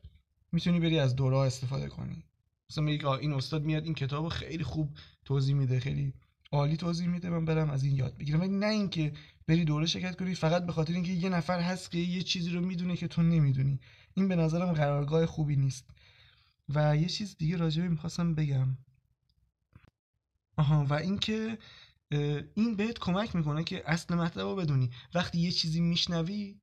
می‌تونی 0.52 0.80
بری 0.80 1.00
از 1.00 1.16
دوره 1.16 1.38
استفاده 1.38 1.88
کنی. 1.88 2.24
مثلا 2.70 2.84
میگی 2.84 3.06
این 3.06 3.34
استاد 3.34 3.64
میاد 3.64 3.84
این 3.84 3.94
کتاب 3.94 4.30
خیلی 4.30 4.64
خوب 4.64 4.98
توضیح 5.26 5.56
میده 5.56 5.80
خیلی 5.80 6.14
عالی 6.52 6.78
توضیح 6.78 7.08
میده 7.08 7.30
من 7.30 7.46
برم 7.46 7.70
از 7.70 7.84
این 7.84 7.96
یاد 7.96 8.18
بگیرم. 8.18 8.40
ولی 8.40 8.50
نه 8.50 8.68
اینکه 8.68 9.14
بری 9.48 9.66
دوره 9.66 9.86
شرکت 9.86 10.16
کنی 10.16 10.36
فقط 10.36 10.66
به 10.66 10.72
خاطر 10.72 10.94
اینکه 10.94 11.12
یه 11.12 11.30
نفر 11.30 11.60
هست 11.60 11.92
که 11.92 11.98
یه 11.98 12.22
چیزی 12.22 12.50
رو 12.50 12.62
می‌دونه 12.62 12.96
که 12.96 13.08
تو 13.08 13.24
نمی‌دونی. 13.24 13.80
این 14.14 14.28
به 14.28 14.36
نظرم 14.36 14.74
قرارگاه 14.74 15.26
خوبی 15.26 15.56
نیست. 15.56 15.86
و 16.70 16.98
یه 16.98 17.08
چیز 17.08 17.38
دیگه 17.38 17.58
راجبه 17.58 17.88
می‌خواستم 17.88 18.36
بگم. 18.36 18.78
آها 20.58 20.86
و 20.86 20.94
اینکه 20.94 21.58
این 22.56 22.76
بهت 22.76 23.00
کمک 23.00 23.36
می‌کنه 23.36 23.64
که 23.64 23.84
اصل 23.86 24.16
مطلب 24.16 24.46
رو 24.46 24.56
بدونی. 24.56 24.90
وقتی 25.14 25.40
یه 25.40 25.52
چیزی 25.52 25.82
میشنوی 25.82 26.56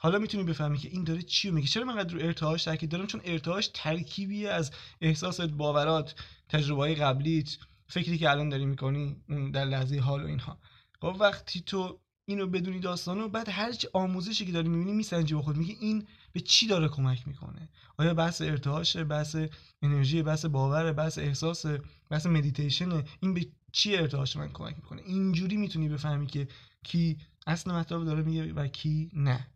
حالا 0.00 0.18
می‌تونی 0.18 0.44
بفهمی 0.44 0.78
که 0.78 0.88
این 0.88 1.04
داره 1.04 1.22
چی 1.22 1.48
رو 1.48 1.54
میگه. 1.54 1.68
چرا 1.68 1.84
من 1.84 2.08
رو 2.08 2.18
ارتعاش 2.20 2.64
تاکید 2.64 2.90
دارم؟ 2.90 3.06
چون 3.06 3.20
ارتعاش 3.24 3.70
ترکیبی 3.74 4.46
از 4.46 4.70
احساسات 5.00 5.50
باورات 5.50 6.14
تجربه 6.48 6.94
قبلیت 6.94 7.56
فکری 7.88 8.18
که 8.18 8.30
الان 8.30 8.48
داری 8.48 8.64
می‌کنی 8.64 9.16
در 9.52 9.64
لحظه 9.64 9.98
حال 9.98 10.22
و 10.22 10.26
اینها. 10.26 10.58
خب 11.00 11.16
وقتی 11.20 11.60
تو 11.60 12.00
اینو 12.28 12.46
بدونی 12.46 12.80
داستانو 12.80 13.28
بعد 13.28 13.48
هر 13.48 13.72
چی 13.72 13.88
آموزشی 13.92 14.46
که 14.46 14.52
داری 14.52 14.68
می‌بینی 14.68 14.92
میسنجی 14.92 15.34
با 15.34 15.42
خود. 15.42 15.56
میگه 15.56 15.76
این 15.80 16.06
به 16.32 16.40
چی 16.40 16.66
داره 16.66 16.88
کمک 16.88 17.28
می‌کنه؟ 17.28 17.68
آیا 17.98 18.14
بحث 18.14 18.42
ارتعاشه 18.42 19.04
بحث 19.04 19.36
انرژی 19.82 20.22
بحث 20.22 20.44
باور 20.44 20.92
بحث 20.92 21.18
احساس 21.18 21.66
بحث 22.10 22.26
مدیتیشن 22.26 23.02
این 23.20 23.34
به 23.34 23.46
چی 23.72 23.96
ارتعاش 23.96 24.36
من 24.36 24.48
کمک 24.52 24.76
می‌کنه؟ 24.76 25.02
اینجوری 25.02 25.56
می‌تونی 25.56 25.88
بفهمی 25.88 26.26
که 26.26 26.48
کی 26.84 27.18
اصل 27.46 27.72
مطلب 27.72 28.04
داره 28.04 28.22
میگه 28.22 28.52
و 28.52 28.66
کی 28.66 29.10
نه. 29.12 29.46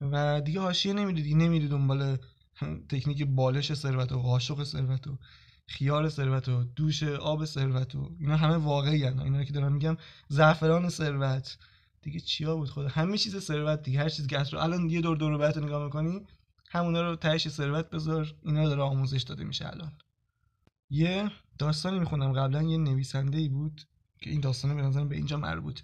و 0.00 0.40
دیگه 0.40 0.60
حاشیه 0.60 0.92
نمی‌دید 0.92 1.36
نمی‌دید 1.36 1.70
دنبال 1.70 2.16
تکنیک 2.88 3.22
بالش 3.24 3.74
ثروت 3.74 4.12
و 4.12 4.22
قاشق 4.22 4.64
ثروت 4.64 5.06
و 5.06 5.18
خیار 5.66 6.08
ثروت 6.08 6.48
و 6.48 6.64
دوش 6.64 7.02
آب 7.02 7.44
ثروت 7.44 7.94
و 7.94 8.16
اینا 8.20 8.36
همه 8.36 8.56
واقعی 8.56 9.04
هن. 9.04 9.20
اینا 9.20 9.44
که 9.44 9.52
دارم 9.52 9.72
میگم 9.72 9.96
زعفران 10.28 10.88
ثروت. 10.88 11.58
دیگه 12.02 12.20
چیا 12.20 12.56
بود 12.56 12.70
خدا؟ 12.70 12.88
همه 12.88 13.18
چیز 13.18 13.38
ثروت 13.38 13.82
دیگه. 13.82 13.98
هر 13.98 14.08
چیز 14.08 14.26
که 14.26 14.38
الان 14.54 14.90
یه 14.90 15.00
دور 15.00 15.16
دور 15.16 15.30
رو 15.32 15.64
نگاه 15.64 15.84
می‌کنی 15.84 16.26
همونا 16.70 17.02
رو 17.02 17.16
تهش 17.16 17.48
ثروت 17.48 17.90
بذار. 17.90 18.34
اینا 18.42 18.68
داره 18.68 18.82
آموزش 18.82 19.22
داده 19.22 19.44
میشه 19.44 19.66
الان. 19.66 19.92
یه 20.90 21.30
داستانی 21.58 21.98
میخوندم 21.98 22.32
قبلا 22.32 22.62
یه 22.62 22.78
نویسنده 22.78 23.38
ای 23.38 23.48
بود 23.48 23.82
که 24.20 24.30
این 24.30 24.40
داستانه 24.40 24.74
به 24.74 24.82
نظرم 24.82 25.08
به 25.08 25.16
اینجا 25.16 25.36
مربوط 25.36 25.80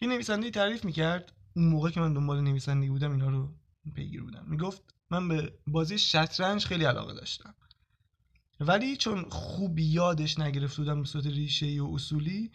یه 0.00 0.08
نویسنده 0.08 0.50
تعریف 0.50 0.84
می‌کرد. 0.84 1.32
اون 1.56 1.68
موقع 1.68 1.90
که 1.90 2.00
من 2.00 2.12
دنبال 2.12 2.40
نویسندگی 2.40 2.90
بودم 2.90 3.12
اینا 3.12 3.28
رو 3.28 3.54
پیگیر 3.94 4.22
بودم. 4.22 4.44
می‌گفت 4.46 4.82
من 5.10 5.28
به 5.28 5.58
بازی 5.66 5.98
شطرنج 5.98 6.66
خیلی 6.66 6.84
علاقه 6.84 7.14
داشتم. 7.14 7.54
ولی 8.60 8.96
چون 8.96 9.28
خوب 9.30 9.78
یادش 9.78 10.38
نگرفته 10.38 10.82
بودم 10.82 11.00
به 11.00 11.06
صورت 11.08 11.26
ریشه 11.26 11.82
و 11.82 11.94
اصولی 11.94 12.50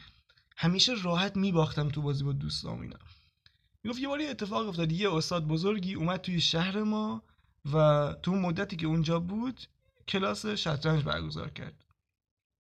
همیشه 0.58 0.94
راحت 1.04 1.38
میباختم 1.38 1.90
تو 1.90 2.02
بازی 2.02 2.24
با 2.24 2.32
دوستام 2.32 2.82
اینا. 2.82 2.98
می‌گفت 3.84 4.00
یه 4.00 4.08
باری 4.08 4.28
اتفاق 4.28 4.68
افتاد. 4.68 4.92
یه 4.92 5.14
استاد 5.14 5.48
بزرگی 5.48 5.94
اومد 5.94 6.22
توی 6.22 6.42
شهر 6.42 6.84
ما 6.84 7.24
و 7.74 8.16
تو 8.24 8.36
مدتی 8.36 8.76
که 8.76 8.88
اونجا 8.88 9.20
بود 9.20 9.62
کلاس 10.08 10.46
شطرنج 10.46 11.04
برگزار 11.04 11.50
کرد. 11.50 11.81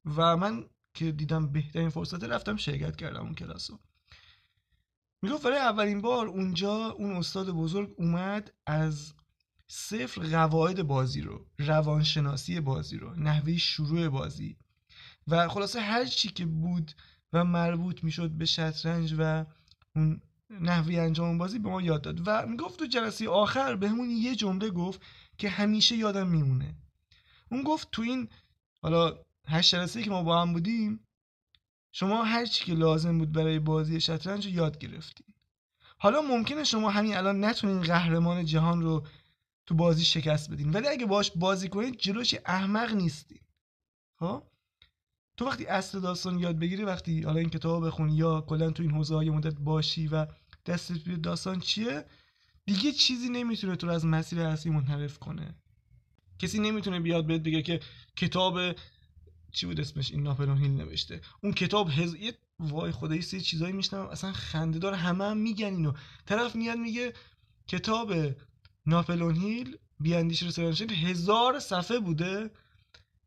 و 0.04 0.36
من 0.36 0.64
که 0.94 1.12
دیدم 1.12 1.52
بهترین 1.52 1.88
فرصت 1.88 2.24
رفتم 2.24 2.56
شرکت 2.56 2.96
کردم 2.96 3.20
اون 3.20 3.34
کلاس 3.34 3.70
رو 3.70 3.78
می‌گفت 5.22 5.42
برای 5.42 5.58
اولین 5.58 6.00
بار 6.00 6.26
اونجا 6.26 6.90
اون 6.90 7.12
استاد 7.12 7.50
بزرگ 7.50 7.94
اومد 7.98 8.52
از 8.66 9.14
صفر 9.68 10.22
قواعد 10.22 10.82
بازی 10.82 11.20
رو 11.20 11.46
روانشناسی 11.58 12.60
بازی 12.60 12.96
رو 12.96 13.14
نحوه 13.14 13.56
شروع 13.56 14.08
بازی. 14.08 14.56
و 15.28 15.48
خلاصه 15.48 15.80
هر 15.80 16.04
چی 16.04 16.28
که 16.28 16.46
بود 16.46 16.92
و 17.32 17.44
مربوط 17.44 18.04
می‌شد 18.04 18.30
به 18.30 18.44
شطرنج 18.44 19.14
و 19.18 19.44
اون 19.96 20.20
نحوه 20.50 20.94
انجام 20.94 21.38
بازی 21.38 21.58
به 21.58 21.68
ما 21.68 21.82
یاد 21.82 22.02
داد. 22.02 22.22
و 22.26 22.46
می‌گفت 22.46 22.78
تو 22.78 22.86
جلسه 22.86 23.28
آخر 23.28 23.76
به 23.76 23.88
همون 23.88 24.10
یه 24.10 24.36
جمله 24.36 24.70
گفت 24.70 25.02
که 25.38 25.48
همیشه 25.48 25.96
یادم 25.96 26.28
میمونه. 26.28 26.74
اون 27.50 27.62
گفت 27.62 27.88
تو 27.92 28.02
این 28.02 28.28
حالا 28.82 29.18
هشت 29.50 29.74
جلسه 29.74 30.02
که 30.02 30.10
ما 30.10 30.22
با 30.22 30.42
هم 30.42 30.52
بودیم 30.52 31.06
شما 31.92 32.24
هر 32.24 32.46
چی 32.46 32.64
که 32.64 32.74
لازم 32.74 33.18
بود 33.18 33.32
برای 33.32 33.58
بازی 33.58 34.00
شطرنج 34.00 34.46
رو 34.46 34.52
یاد 34.52 34.78
گرفتین. 34.78 35.26
حالا 35.98 36.22
ممکنه 36.22 36.64
شما 36.64 36.90
همین 36.90 37.16
الان 37.16 37.44
نتونین 37.44 37.80
قهرمان 37.80 38.44
جهان 38.44 38.82
رو 38.82 39.06
تو 39.66 39.74
بازی 39.74 40.04
شکست 40.04 40.50
بدین 40.50 40.70
ولی 40.70 40.88
اگه 40.88 41.06
باش 41.06 41.30
بازی 41.30 41.68
کنید 41.68 41.96
جلوش 41.96 42.34
احمق 42.46 42.92
نیستین. 42.92 43.40
ها 44.18 44.50
تو 45.36 45.46
وقتی 45.46 45.66
اصل 45.66 46.00
داستان 46.00 46.38
یاد 46.38 46.58
بگیری 46.58 46.84
وقتی 46.84 47.22
حالا 47.22 47.38
این 47.38 47.50
کتاب 47.50 47.86
بخونی 47.86 48.16
یا 48.16 48.40
کلا 48.40 48.70
تو 48.70 48.82
این 48.82 48.92
حوزه 48.92 49.14
های 49.14 49.30
مدت 49.30 49.54
باشی 49.54 50.08
و 50.08 50.26
دستت 50.66 51.04
توی 51.04 51.16
داستان 51.16 51.60
چیه 51.60 52.04
دیگه 52.66 52.92
چیزی 52.92 53.28
نمی‌تونه 53.28 53.76
تو 53.76 53.86
رو 53.86 53.92
از 53.92 54.06
مسیر 54.06 54.40
اصلی 54.40 54.72
منحرف 54.72 55.18
کنه. 55.18 55.54
کسی 56.38 56.58
نمی‌تونه 56.58 57.00
بیاد 57.00 57.26
بهت 57.26 57.40
بگه 57.40 57.62
که 57.62 57.80
کتاب 58.16 58.58
چی 59.52 59.66
بود 59.66 59.80
اسمش؟ 59.80 60.10
این 60.10 60.22
ناپلون 60.22 60.58
هیل 60.58 60.70
نوشته. 60.70 61.20
اون 61.42 61.52
کتاب 61.52 61.88
هز... 61.90 62.14
یه 62.14 62.38
وای 62.60 62.92
خدایی 62.92 63.22
سه 63.22 63.40
چیزایی 63.40 63.72
میشنم 63.72 64.06
اصلا 64.06 64.32
خنده 64.32 64.78
دار 64.78 64.94
همه 64.94 65.24
هم 65.24 65.36
میگن 65.36 65.66
اینو. 65.66 65.92
طرف 66.26 66.56
میاد 66.56 66.78
میگه 66.78 67.12
کتاب 67.66 68.12
ناپلون 68.86 69.34
هیل 69.34 69.78
بیاندیش 70.00 70.42
رسالانشین 70.42 70.90
هزار 70.90 71.58
صفحه 71.58 71.98
بوده. 71.98 72.50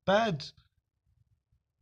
بعد 0.05 0.43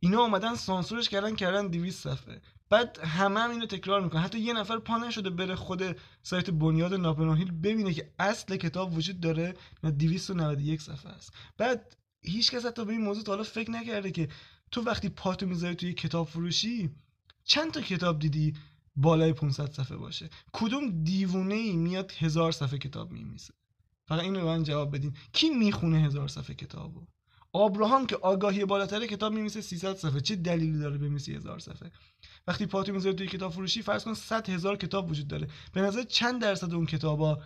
اینا 0.00 0.20
اومدن 0.20 0.54
سانسورش 0.54 1.08
کردن 1.08 1.34
کردن 1.36 1.68
200 1.68 2.02
صفحه. 2.02 2.42
بعد 2.70 2.98
همه 2.98 3.40
هم 3.40 3.50
اینو 3.50 3.66
تکرار 3.66 4.00
می‌کنن. 4.00 4.20
حتی 4.20 4.38
یه 4.38 4.52
نفر 4.52 4.78
پا 4.78 4.98
نشده 4.98 5.30
بره 5.30 5.54
خود 5.54 5.96
سایت 6.22 6.50
بنیاد 6.50 6.94
ناپلون 6.94 7.36
هیل 7.36 7.50
ببینه 7.50 7.94
که 7.94 8.12
اصل 8.18 8.56
کتاب 8.56 8.96
وجود 8.96 9.20
داره 9.20 9.54
و 9.82 9.90
291 9.90 10.82
صفحه 10.82 11.12
است. 11.12 11.32
بعد 11.58 11.96
هیچ 12.22 12.50
کس 12.50 12.66
حتی 12.66 12.84
به 12.84 12.92
این 12.92 13.02
موضوع 13.02 13.24
تا 13.24 13.32
حالا 13.32 13.44
فکر 13.44 13.70
نکرده 13.70 14.10
که 14.10 14.28
تو 14.70 14.82
وقتی 14.82 15.08
پاتو 15.08 15.46
می‌ذاری 15.46 15.74
توی 15.74 15.92
کتاب 15.92 16.28
فروشی 16.28 16.90
چند 17.44 17.72
تا 17.72 17.80
کتاب 17.80 18.18
دیدی 18.18 18.54
بالای 18.96 19.32
500 19.32 19.72
صفحه 19.72 19.96
باشه؟ 19.96 20.30
کدوم 20.52 21.02
دیوونه 21.04 21.54
ای 21.54 21.76
میاد 21.76 22.12
هزار 22.18 22.52
صفحه 22.52 22.78
کتاب 22.78 23.12
میمیسه؟ 23.12 23.54
فقط 24.06 24.20
اینو 24.20 24.40
به 24.40 24.44
من 24.44 24.62
جواب 24.62 24.94
بدین. 24.94 25.16
کی 25.32 25.50
می‌خونه 25.50 26.02
هزار 26.02 26.28
صفحه 26.28 26.54
کتابو؟ 26.54 27.06
آبراهام 27.52 28.06
که 28.06 28.16
آگاهی 28.16 28.64
بالاتر 28.64 29.06
کتاب 29.06 29.32
میمیسه 29.32 29.60
300 29.60 29.96
صفحه. 29.96 30.20
چه 30.20 30.36
دلیلی 30.36 30.78
داره 30.78 30.98
بمیسی 30.98 31.34
هزار 31.34 31.58
صفحه؟ 31.58 31.92
وقتی 32.46 32.66
پاتو 32.66 32.92
می‌ذاری 32.92 33.16
توی 33.16 33.26
کتاب 33.26 33.52
فروشی 33.52 33.82
فرض 33.82 34.04
کن 34.04 34.14
100 34.14 34.50
هزار 34.50 34.76
کتاب 34.76 35.10
وجود 35.10 35.28
داره. 35.28 35.48
به 35.72 35.80
نظر 35.80 36.02
چند 36.02 36.42
درصد 36.42 36.74
اون 36.74 36.86
کتابا 36.86 37.42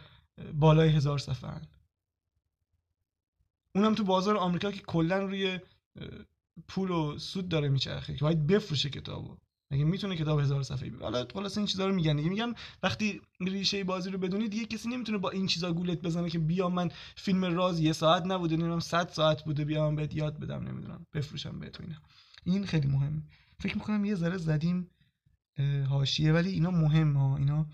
بالای 0.55 0.89
هزار 0.89 1.19
صفحه 1.19 1.51
هن؟ 1.51 1.67
اونم 3.77 3.95
تو 3.95 4.05
بازار 4.05 4.37
آمریکا 4.37 4.73
که 4.73 4.83
کلا 4.83 5.19
روی 5.19 5.59
پول 6.69 6.91
و 6.91 7.19
سود 7.19 7.49
داره 7.49 7.69
میچرخه 7.69 8.15
که 8.15 8.25
باید 8.25 8.47
بفروشه 8.47 8.91
کتابو. 8.91 9.37
اگه 9.71 9.85
می‌تونه 9.85 10.17
کتاب 10.17 10.41
هزار 10.41 10.63
صفحه‌ای 10.63 10.91
بگه 10.91 11.03
حالا 11.03 11.27
خلاص 11.35 11.59
این 11.59 11.67
چیزا 11.67 11.87
رو 11.87 11.95
میگن 11.95 12.17
دیگه. 12.17 12.29
میگم 12.29 12.55
وقتی 12.83 13.21
ریشه 13.41 13.85
بازی 13.85 14.11
رو 14.11 14.19
بدونی 14.19 14.49
دیگه 14.49 14.65
کسی 14.65 14.89
نمی‌تونه 14.89 15.19
با 15.19 15.31
این 15.31 15.47
چیزا 15.47 15.73
گولت 15.73 16.01
بزنه 16.01 16.31
که 16.31 16.39
بیا 16.39 16.69
من 16.69 16.91
فیلم 17.17 17.45
راز 17.45 17.81
یه 17.81 17.93
ساعت 17.93 18.27
نبوده 18.27 18.57
نمی‌دونم 18.57 18.81
100 18.81 19.09
ساعت 19.09 19.45
بوده 19.45 19.65
بیام 19.65 19.97
بهت 19.97 20.15
یاد 20.15 20.39
بدم 20.41 20.69
نمی‌دونم 20.69 21.07
بفروشم 21.15 21.61
بهت 21.61 21.81
اینا. 21.81 21.97
این 22.45 22.67
خیلی 22.67 22.87
مهمه. 22.89 23.23
فکر 23.59 23.75
می‌کنم 23.75 24.05
یه 24.05 24.15
ذره 24.15 24.37
زدیم 24.37 24.91
حاشیه 25.89 26.33
ولی 26.33 26.51
اینا 26.51 26.71
مهم 26.71 27.17
ها 27.17 27.37
اینا. 27.37 27.67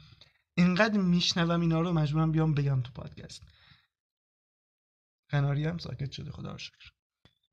اینقدر 0.54 0.98
میشنوم 0.98 1.60
اینا 1.60 1.80
رو 1.80 1.92
مجبورم 1.92 2.32
بیام 2.32 2.54
بگم 2.54 2.80
تو 2.80 2.92
پادکست. 2.94 3.42
قناری 5.32 5.64
هم 5.64 5.78
ساکت 5.78 6.12
شده 6.12 6.30
خدا 6.30 6.58
شکر. 6.58 6.92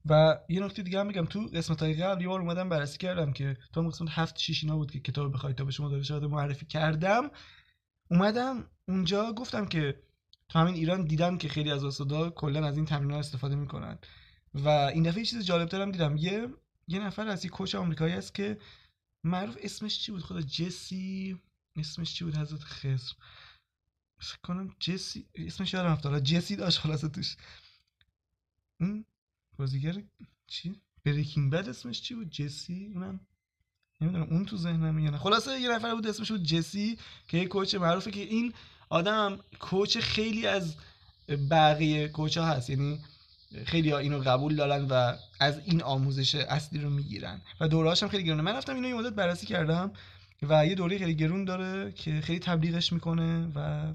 و 0.06 0.40
یه 0.50 0.60
نکته 0.60 0.84
دیگه 0.84 1.00
هم 1.00 1.08
میگم 1.08 1.26
تو 1.26 1.40
قسمت 1.54 1.84
های 1.84 1.94
قبل 1.94 2.22
یه 2.22 2.28
بار 2.28 2.42
اومدم 2.42 2.70
بررسی 2.70 2.98
کردم 2.98 3.34
که 3.34 3.58
تو 3.74 3.82
قسمت 3.82 4.10
هفت 4.12 4.38
شیش 4.40 4.64
اینا 4.64 4.76
بود 4.78 4.92
که 4.92 5.00
کتاب 5.00 5.34
بخواید 5.34 5.56
تا 5.56 5.66
به 5.66 5.72
شما 5.72 5.90
داده 5.90 6.04
شده 6.04 6.28
معرفی 6.28 6.66
کردم 6.66 7.32
اومدم 8.12 8.70
اونجا 8.88 9.34
گفتم 9.34 9.66
که 9.66 10.04
تو 10.50 10.60
همین 10.60 10.76
ایران 10.76 11.06
دیدم 11.06 11.38
که 11.38 11.50
خیلی 11.50 11.72
از 11.72 11.84
استادا 11.84 12.30
کلا 12.30 12.68
از 12.68 12.78
این 12.78 12.86
تمرین 12.86 13.12
استفاده 13.12 13.56
می‌کنن. 13.56 14.00
و 14.54 14.70
این 14.70 15.04
دفعه 15.04 15.20
یه 15.20 15.26
چیز 15.26 15.46
جالب 15.46 15.74
هم 15.74 15.92
دیدم 15.92 16.18
یه 16.18 16.48
یه 16.88 17.00
نفر 17.00 17.28
از 17.28 17.44
این 17.44 17.52
کوچ 17.52 17.76
آمریکایی 17.76 18.14
است 18.14 18.36
که 18.36 18.58
معروف 19.24 19.58
اسمش 19.62 20.00
چی 20.00 20.12
بود؟ 20.12 20.22
خدا 20.22 20.42
جسی 20.42 21.38
اسمش 21.76 22.14
چی 22.14 22.26
بود؟ 22.26 22.38
حضرت 22.38 22.64
خضر. 22.64 23.14
فکر 24.22 24.40
کنم 24.44 24.76
جسی 24.80 25.26
اسمش 25.36 25.74
یادم 25.74 25.92
افتاد 25.92 26.24
جسی 26.24 26.56
داشت 26.56 26.80
خلاصه 26.80 27.10
توش. 27.10 27.38
بازیگر 29.58 29.96
چی؟ 30.48 30.76
بریکینگ 31.06 31.52
بد 31.52 31.70
اسمش 31.70 32.02
چی 32.02 32.16
بود؟ 32.16 32.30
جسی؟ 32.30 32.92
اونم 32.94 33.20
نمی‌دونم 34.02 34.28
اون 34.30 34.46
تو 34.46 34.58
ذهنم 34.58 34.96
میاد. 34.96 35.16
خلاصه 35.16 35.62
یه 35.62 35.70
نفر 35.70 35.96
بود 35.96 36.08
اسمش 36.08 36.32
بود 36.32 36.44
جسی 36.44 36.98
که 37.28 37.38
یه 37.38 37.46
کوچ 37.46 37.76
معروفه 37.76 38.12
که 38.12 38.22
این 38.22 38.54
آدم 38.90 39.40
کوچ 39.60 39.98
خیلی 39.98 40.48
از 40.48 40.76
بقیه 41.52 42.08
کوچا 42.08 42.46
هست. 42.46 42.70
یعنی 42.70 43.00
خیلی 43.66 43.92
ها 43.92 43.98
اینو 43.98 44.20
قبول 44.20 44.56
دارن 44.56 44.86
و 44.86 45.14
از 45.40 45.62
این 45.66 45.82
آموزش 45.82 46.36
اصلی 46.36 46.80
رو 46.80 46.90
می‌گیرن. 46.90 47.42
و 47.60 47.68
دورهاش 47.68 48.04
هم 48.04 48.10
خیلی 48.10 48.24
گرونه. 48.24 48.42
من 48.42 48.56
رفتم 48.56 48.76
اینو 48.76 48.88
یه 48.88 48.96
مدت 48.96 49.14
بررسی 49.14 49.46
کردم 49.46 49.92
و 50.42 50.66
یه 50.66 50.76
دوره 50.76 50.98
خیلی 50.98 51.16
گرون 51.16 51.46
داره 51.46 51.92
که 51.92 52.22
خیلی 52.22 52.40
تبلیغش 52.40 52.94
می‌کنه 52.94 53.52
و 53.56 53.94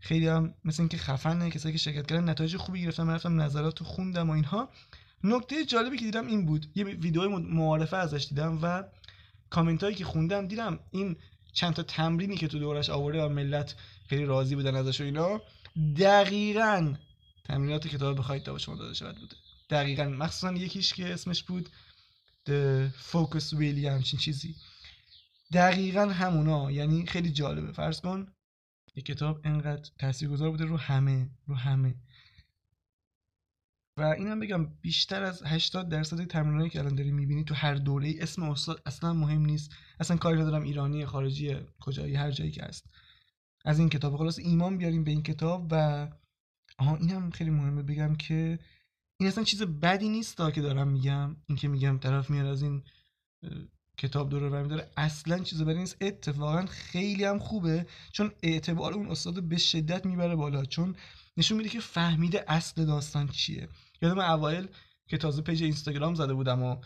خیلی 0.00 0.28
هم 0.28 0.54
مثل 0.64 0.82
اینکه 0.82 0.98
خفنه 0.98 1.50
کسایی 1.50 1.72
که 1.72 1.78
شرکت 1.78 2.06
کردن 2.06 2.28
نتایج 2.28 2.56
خوبی 2.56 2.82
گرفتن. 2.82 3.02
من 3.02 3.14
رفتم 3.14 3.40
نظرات 3.40 3.82
خوندم 3.82 4.30
و 4.30 4.32
اینها. 4.32 4.68
نکته 5.24 5.64
جالبی 5.64 5.96
که 5.96 6.04
دیدم 6.04 6.26
این 6.26 6.46
بود. 6.46 6.66
یه 6.74 6.84
ویدیو 6.84 7.38
معارفه 7.38 7.96
ازش 7.96 8.26
دیدم 8.28 8.58
و 8.62 8.84
کامنت 9.50 9.82
هایی 9.82 9.94
که 9.94 10.04
خوندم 10.04 10.46
دیدم 10.46 10.78
این 10.90 11.16
چند 11.52 11.74
تا 11.74 11.82
تمرینی 11.82 12.36
که 12.36 12.48
تو 12.48 12.58
دورش 12.58 12.90
آورده 12.90 13.22
و 13.22 13.28
ملت 13.28 13.74
خیلی 14.08 14.24
راضی 14.24 14.54
بودن 14.54 14.76
ازش 14.76 15.00
و 15.00 15.04
اینا 15.04 15.40
دقیقا 15.98 16.94
تمرینات 17.44 17.88
کتاب 17.88 18.18
بخواید 18.18 18.42
تا 18.42 18.58
شما 18.58 18.76
داده 18.76 18.94
شود 18.94 19.18
بوده. 19.18 19.36
دقیقا 19.70 20.04
مخصوصا 20.04 20.52
یکیش 20.52 20.94
که 20.94 21.12
اسمش 21.12 21.42
بود 21.42 21.68
The 22.46 22.90
Focus 23.12 23.54
Wheel 23.58 23.84
همچین 23.84 24.20
چیزی. 24.20 24.54
دقیقا 25.52 26.06
همونا 26.06 26.70
یعنی 26.70 27.06
خیلی 27.06 27.30
جالبه. 27.30 27.72
فرض 27.72 28.00
کن 28.00 28.32
یه 28.94 29.02
کتاب 29.02 29.40
انقدر 29.44 29.90
تاثیرگذار 29.98 30.50
بوده 30.50 30.64
رو 30.64 30.76
همه 30.76 31.30
رو 31.46 31.54
همه. 31.54 31.94
و 33.96 34.02
اینم 34.02 34.40
بگم 34.40 34.66
بیشتر 34.66 35.22
از 35.22 35.42
80 35.42 35.88
درصد 35.88 36.24
تمرینایی 36.24 36.70
که 36.70 36.78
الان 36.78 36.94
داری 36.94 37.10
می‌بینی 37.10 37.44
تو 37.44 37.54
هر 37.54 37.74
دوره 37.74 38.08
ای 38.08 38.20
اسم 38.20 38.42
استاد 38.42 38.82
اصلا 38.86 39.12
مهم 39.12 39.44
نیست. 39.46 39.74
اصلا 40.00 40.16
کاری 40.16 40.40
ندارم 40.40 40.62
ایرانی 40.62 41.06
خارجی 41.06 41.56
کجایی 41.80 42.14
هر 42.14 42.30
جایی 42.30 42.50
که 42.50 42.62
هست. 42.62 42.86
از 43.64 43.78
این 43.78 43.88
کتاب. 43.88 44.16
خلاص 44.16 44.38
ایمان 44.38 44.78
بیاریم 44.78 45.04
به 45.04 45.10
این 45.10 45.22
کتاب 45.22 45.68
و 45.70 46.08
آها 46.78 46.96
اینم 46.96 47.30
خیلی 47.30 47.50
مهمه 47.50 47.82
بگم 47.82 48.14
که 48.14 48.58
این 49.20 49.28
اصلا 49.28 49.44
چیز 49.44 49.62
بدی 49.62 50.08
نیست 50.08 50.36
که 50.54 50.60
دارم 50.60 50.88
میگم. 50.88 51.36
این 51.46 51.58
که 51.58 51.68
میگم 51.68 51.98
طرف 51.98 52.30
میاد 52.30 52.46
از 52.46 52.62
این 52.62 52.84
کتاب 53.98 54.28
دور 54.28 54.50
برمی 54.50 54.68
داره 54.68 54.90
اصلا 54.96 55.38
چیز 55.38 55.62
بدی 55.62 55.78
نیست. 55.78 55.96
اتفاقا 56.00 56.66
خیلی 56.66 57.24
هم 57.24 57.38
خوبه 57.38 57.86
چون 58.12 58.32
اعتبار 58.42 58.92
اون 58.92 59.10
استاد 59.10 59.42
به 59.42 59.58
شدت 59.58 60.06
می‌بره 60.06 60.36
بالا 60.36 60.64
چون 60.64 60.96
نشون 61.36 61.56
میده 61.58 61.68
که 61.68 61.80
فهمیده 61.80 62.44
اصل 62.48 62.84
داستان 62.84 63.28
چیه. 63.28 63.68
یادم 64.02 64.18
اوایل 64.18 64.68
که 65.08 65.18
تازه 65.18 65.42
پیج 65.42 65.62
اینستاگرام 65.62 66.14
زده 66.14 66.34
بودم 66.34 66.62
و 66.62 66.76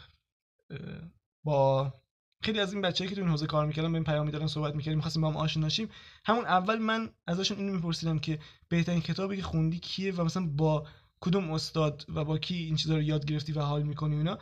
با 1.45 1.95
خیلی 2.43 2.61
از 2.61 2.73
این 2.73 2.83
بچه‌ای 2.83 3.11
که 3.11 3.17
تو 3.17 3.21
این 3.21 3.31
حوزه 3.31 3.47
کار 3.47 3.67
می‌کردن 3.67 3.95
این 3.95 4.05
پیام 4.05 4.27
می‌دادن 4.27 4.47
صحبت 4.47 4.75
می‌کردیم 4.75 4.97
می‌خواستیم 4.97 5.23
با 5.23 5.31
هم 5.31 5.37
آشنا 5.37 5.69
شیم. 5.69 5.89
همون 6.25 6.45
اول 6.45 6.79
من 6.79 7.11
ازشون 7.27 7.59
اینو 7.59 7.73
میپرسیدم 7.73 8.19
که 8.19 8.39
بهترین 8.69 9.01
کتابی 9.01 9.37
که 9.37 9.43
خوندی 9.43 9.79
کیه 9.79 10.15
و 10.15 10.25
مثلا 10.25 10.47
با 10.47 10.87
کدوم 11.21 11.51
استاد 11.51 12.07
و 12.09 12.25
با 12.25 12.39
کی 12.39 12.55
این 12.55 12.77
چیزا 12.77 12.95
رو 12.95 13.03
یاد 13.03 13.25
گرفتی 13.25 13.53
و 13.53 13.61
حال 13.61 13.83
می‌کنی 13.83 14.17
اینا. 14.17 14.39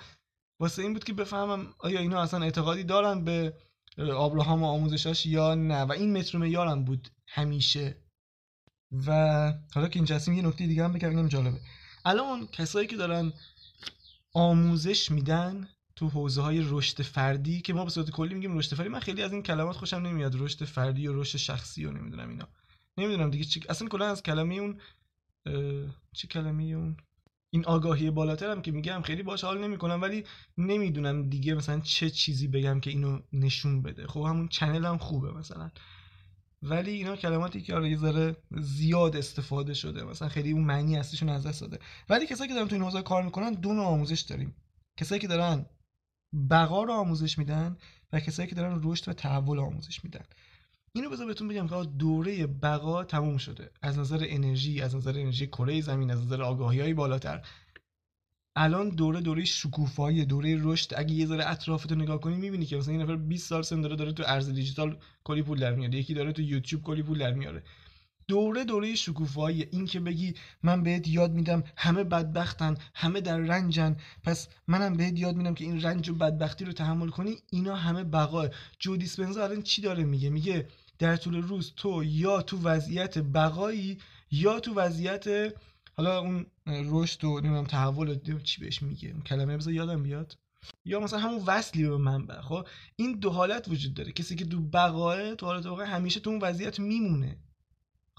واسه 0.61 0.83
این 0.83 0.93
بود 0.93 1.05
که 1.05 1.13
بفهمم 1.13 1.75
آیا 1.79 2.01
اینا 2.01 2.23
اصلا 2.23 2.43
اعتقادی 2.45 2.85
دارن 2.85 3.25
به 3.25 3.55
آبراهام 3.99 4.63
و 4.63 4.67
آموزشاش 4.67 5.27
یا 5.27 5.55
نه؟ 5.55 5.83
و 5.83 5.93
این 5.93 6.17
متر 6.19 6.45
یارم 6.45 6.85
بود 6.85 7.09
همیشه. 7.29 7.97
و 9.07 9.13
حالا 9.75 9.89
که 9.89 9.99
این 9.99 10.05
جسیم 10.05 10.35
یه 10.35 10.43
نکته 10.43 10.67
دیگه 10.67 10.85
هم 10.85 10.93
بگم 10.93 11.29
جالبه. 11.29 11.61
الان 12.05 12.47
کسایی 12.47 12.87
که 12.87 12.97
دارن 12.97 13.33
آموزش 14.35 15.11
میدن 15.11 15.69
تو 15.97 16.09
حوزه 16.09 16.43
های 16.43 16.61
رشد 16.69 17.03
فردی 17.03 17.61
که 17.61 17.73
ما 17.73 17.85
به 17.85 17.91
صورت 17.91 18.11
کلی 18.11 18.35
میگیم 18.35 18.59
رشد 18.59 18.75
فردی 18.75 18.89
من 18.89 19.01
خیلی 19.01 19.23
از 19.23 19.33
این 19.33 19.43
کلمات 19.43 19.77
خوشم 19.77 19.97
نمیاد. 19.97 20.43
رشد 20.43 20.65
فردی 20.65 21.07
و 21.07 21.21
رشد 21.21 21.39
شخصی 21.39 21.85
و 21.85 21.93
نمی‌دونم 21.93 22.29
اینا. 22.29 22.49
نمی‌دونم 22.99 23.31
دیگه 23.31 23.45
چی 23.45 23.63
اصلا 23.69 23.89
کلا 23.89 24.07
از 24.07 24.23
کلمه 24.23 24.55
اون 24.55 24.81
چه 26.15 26.29
کلمه 26.29 26.63
اون؟ 26.63 26.97
این 27.51 27.65
آگاهی 27.67 28.11
بالاترم 28.11 28.63
که 28.63 28.73
میگم 28.73 29.03
خیلی 29.03 29.23
باش 29.23 29.45
حال 29.45 29.65
نمی‌کنم 29.65 30.03
ولی 30.03 30.25
نمی‌دونم 30.59 31.29
دیگه 31.29 31.55
مثلا 31.55 31.81
چه 31.81 32.11
چیزی 32.11 32.49
بگم 32.49 32.81
که 32.81 32.91
اینو 32.91 33.21
نشون 33.33 33.83
بده. 33.83 34.07
خب 34.07 34.21
همون 34.21 34.49
چنل 34.49 34.85
هم 34.85 34.99
خوبه 34.99 35.33
مثلا. 35.33 35.71
ولی 36.63 36.91
اینا 36.91 37.17
کلماتی 37.17 37.63
که 37.63 37.75
آره 37.75 37.97
ذره 37.97 38.37
زیاد 38.51 39.17
استفاده 39.17 39.75
شده 39.75 40.05
مثلا 40.05 40.29
خیلی 40.29 40.53
اون 40.53 40.65
معنی 40.65 40.97
اصلیشون 40.99 41.29
از 41.29 41.47
دست 41.47 41.61
داده. 41.61 41.79
ولی 42.09 42.27
کسایی 42.27 42.49
که 42.49 42.55
دارن 42.55 42.69
تو 42.69 42.75
این 42.75 42.85
حوزه 42.85 43.03
کار 43.03 43.23
می‌کنن 43.23 43.55
دو 43.55 43.73
نوع 43.73 43.87
آموزش 43.87 44.21
داریم. 44.21 44.55
کسایی 44.97 45.21
که 45.21 45.29
دارن 45.29 45.67
بقا 46.51 46.83
رو 46.83 46.93
آموزش 46.93 47.39
میدن 47.39 47.77
و 48.13 48.21
کسایی 48.21 48.49
که 48.49 48.55
دارن 48.55 48.81
رشد 48.85 49.09
و 49.09 49.13
تحول 49.13 49.59
آموزش 49.59 50.05
میدن. 50.05 50.25
اینو 50.93 51.11
بذار 51.11 51.27
بهتون 51.27 51.49
بگم 51.49 51.69
که 51.69 51.91
دوره 51.99 52.47
بقا 52.47 53.05
تموم 53.05 53.37
شده. 53.37 53.71
از 53.83 53.99
نظر 53.99 54.27
انرژی 54.29 54.81
از 54.81 54.97
نظر 54.97 55.11
انرژی 55.11 55.47
کره 55.47 55.81
زمین 55.81 56.11
از 56.11 56.25
نظر 56.27 56.43
آگاهی 56.43 56.81
های 56.81 56.95
بالاتر. 56.95 57.47
الان 58.57 58.89
دوره 58.89 59.21
دوره 59.21 59.45
شکوفایی 59.45 60.25
دوره 60.25 60.59
رشد. 60.63 60.95
اگه 60.97 61.15
یه 61.15 61.27
ذره 61.27 61.51
اطرافتو 61.51 61.95
نگاه 61.95 62.21
کنی 62.21 62.37
می‌بینی 62.37 62.67
که 62.67 62.77
مثلا 62.77 62.93
این 62.93 63.03
نفر 63.03 63.17
20 63.17 63.49
سال 63.49 63.63
سن 63.63 63.81
داره 63.81 63.97
داره 63.97 64.13
تو 64.13 64.23
ارز 64.27 64.49
دیجیتال 64.49 64.97
کلی 65.25 65.43
پول 65.43 65.59
در 65.59 65.75
میاره. 65.75 65.99
یکی 65.99 66.15
داره 66.15 66.33
تو 66.33 66.43
یوتیوب 66.43 66.83
کلی 66.83 67.03
پول 67.03 67.19
در 67.19 67.33
میاره. 67.33 67.63
دوره 68.31 68.65
دوره 68.65 68.95
شکوفایی. 68.95 69.67
این 69.71 69.87
که 69.87 70.01
بگی 70.01 70.35
من 70.63 70.83
بهت 70.83 71.09
یاد 71.09 71.33
میدم 71.33 71.63
همه 71.77 72.05
بدبختن 72.05 72.77
همه 72.95 73.21
در 73.21 73.39
رنجن. 73.39 73.97
پس 74.23 74.49
منم 74.67 74.97
بهت 74.97 75.19
یاد 75.19 75.37
میدم 75.37 75.55
که 75.55 75.65
این 75.65 75.83
رنج 75.83 76.09
و 76.11 76.15
بدبختی 76.15 76.65
رو 76.65 76.73
تحمل 76.73 77.09
کنی. 77.09 77.37
اینا 77.51 77.75
همه 77.77 78.05
بقاه 78.05 78.49
جو 78.79 78.97
دیسپنزا 78.97 79.45
الان 79.45 79.63
چی 79.63 79.83
داره 79.83 80.05
میگه؟ 80.05 80.31
میگه 80.31 80.69
در 80.99 81.17
طول 81.17 81.43
روز 81.43 81.73
تو 81.77 82.05
یا 82.05 82.43
تو 82.43 82.59
وضعیت 82.63 83.19
بقایی 83.19 83.99
یا 84.31 84.61
تو 84.61 84.75
وضعیت 84.75 85.55
حالا 85.97 86.19
اون 86.21 86.47
رشد 86.67 87.25
و 87.25 87.41
نمی‌دونم 87.41 87.65
تحول 87.65 88.19
چی 88.43 88.61
بهش 88.61 88.83
میگه. 88.83 89.15
کلمه 89.27 89.57
بذار 89.57 89.73
یادم 89.73 90.03
بیاد. 90.03 90.37
یا 90.85 91.01
مثلا 91.01 91.19
همون 91.19 91.43
وصلی 91.47 91.89
به 91.89 91.97
منبع 91.97 92.41
خب 92.41 92.67
این 92.97 93.19
دو 93.19 93.31
حالت 93.31 93.69
وجود 93.69 93.95
داره. 93.95 94.13
کسی 94.13 94.37
که 94.37 94.45
تو 94.45 94.61
بقاه 94.61 95.35
تو 95.35 95.47
حالت 95.47 95.67
واقع 95.67 95.85
همیشه 95.85 96.21
تو 96.21 96.31
اون 96.31 96.41
وضعیت 96.43 96.81
میمونه. 96.81 97.37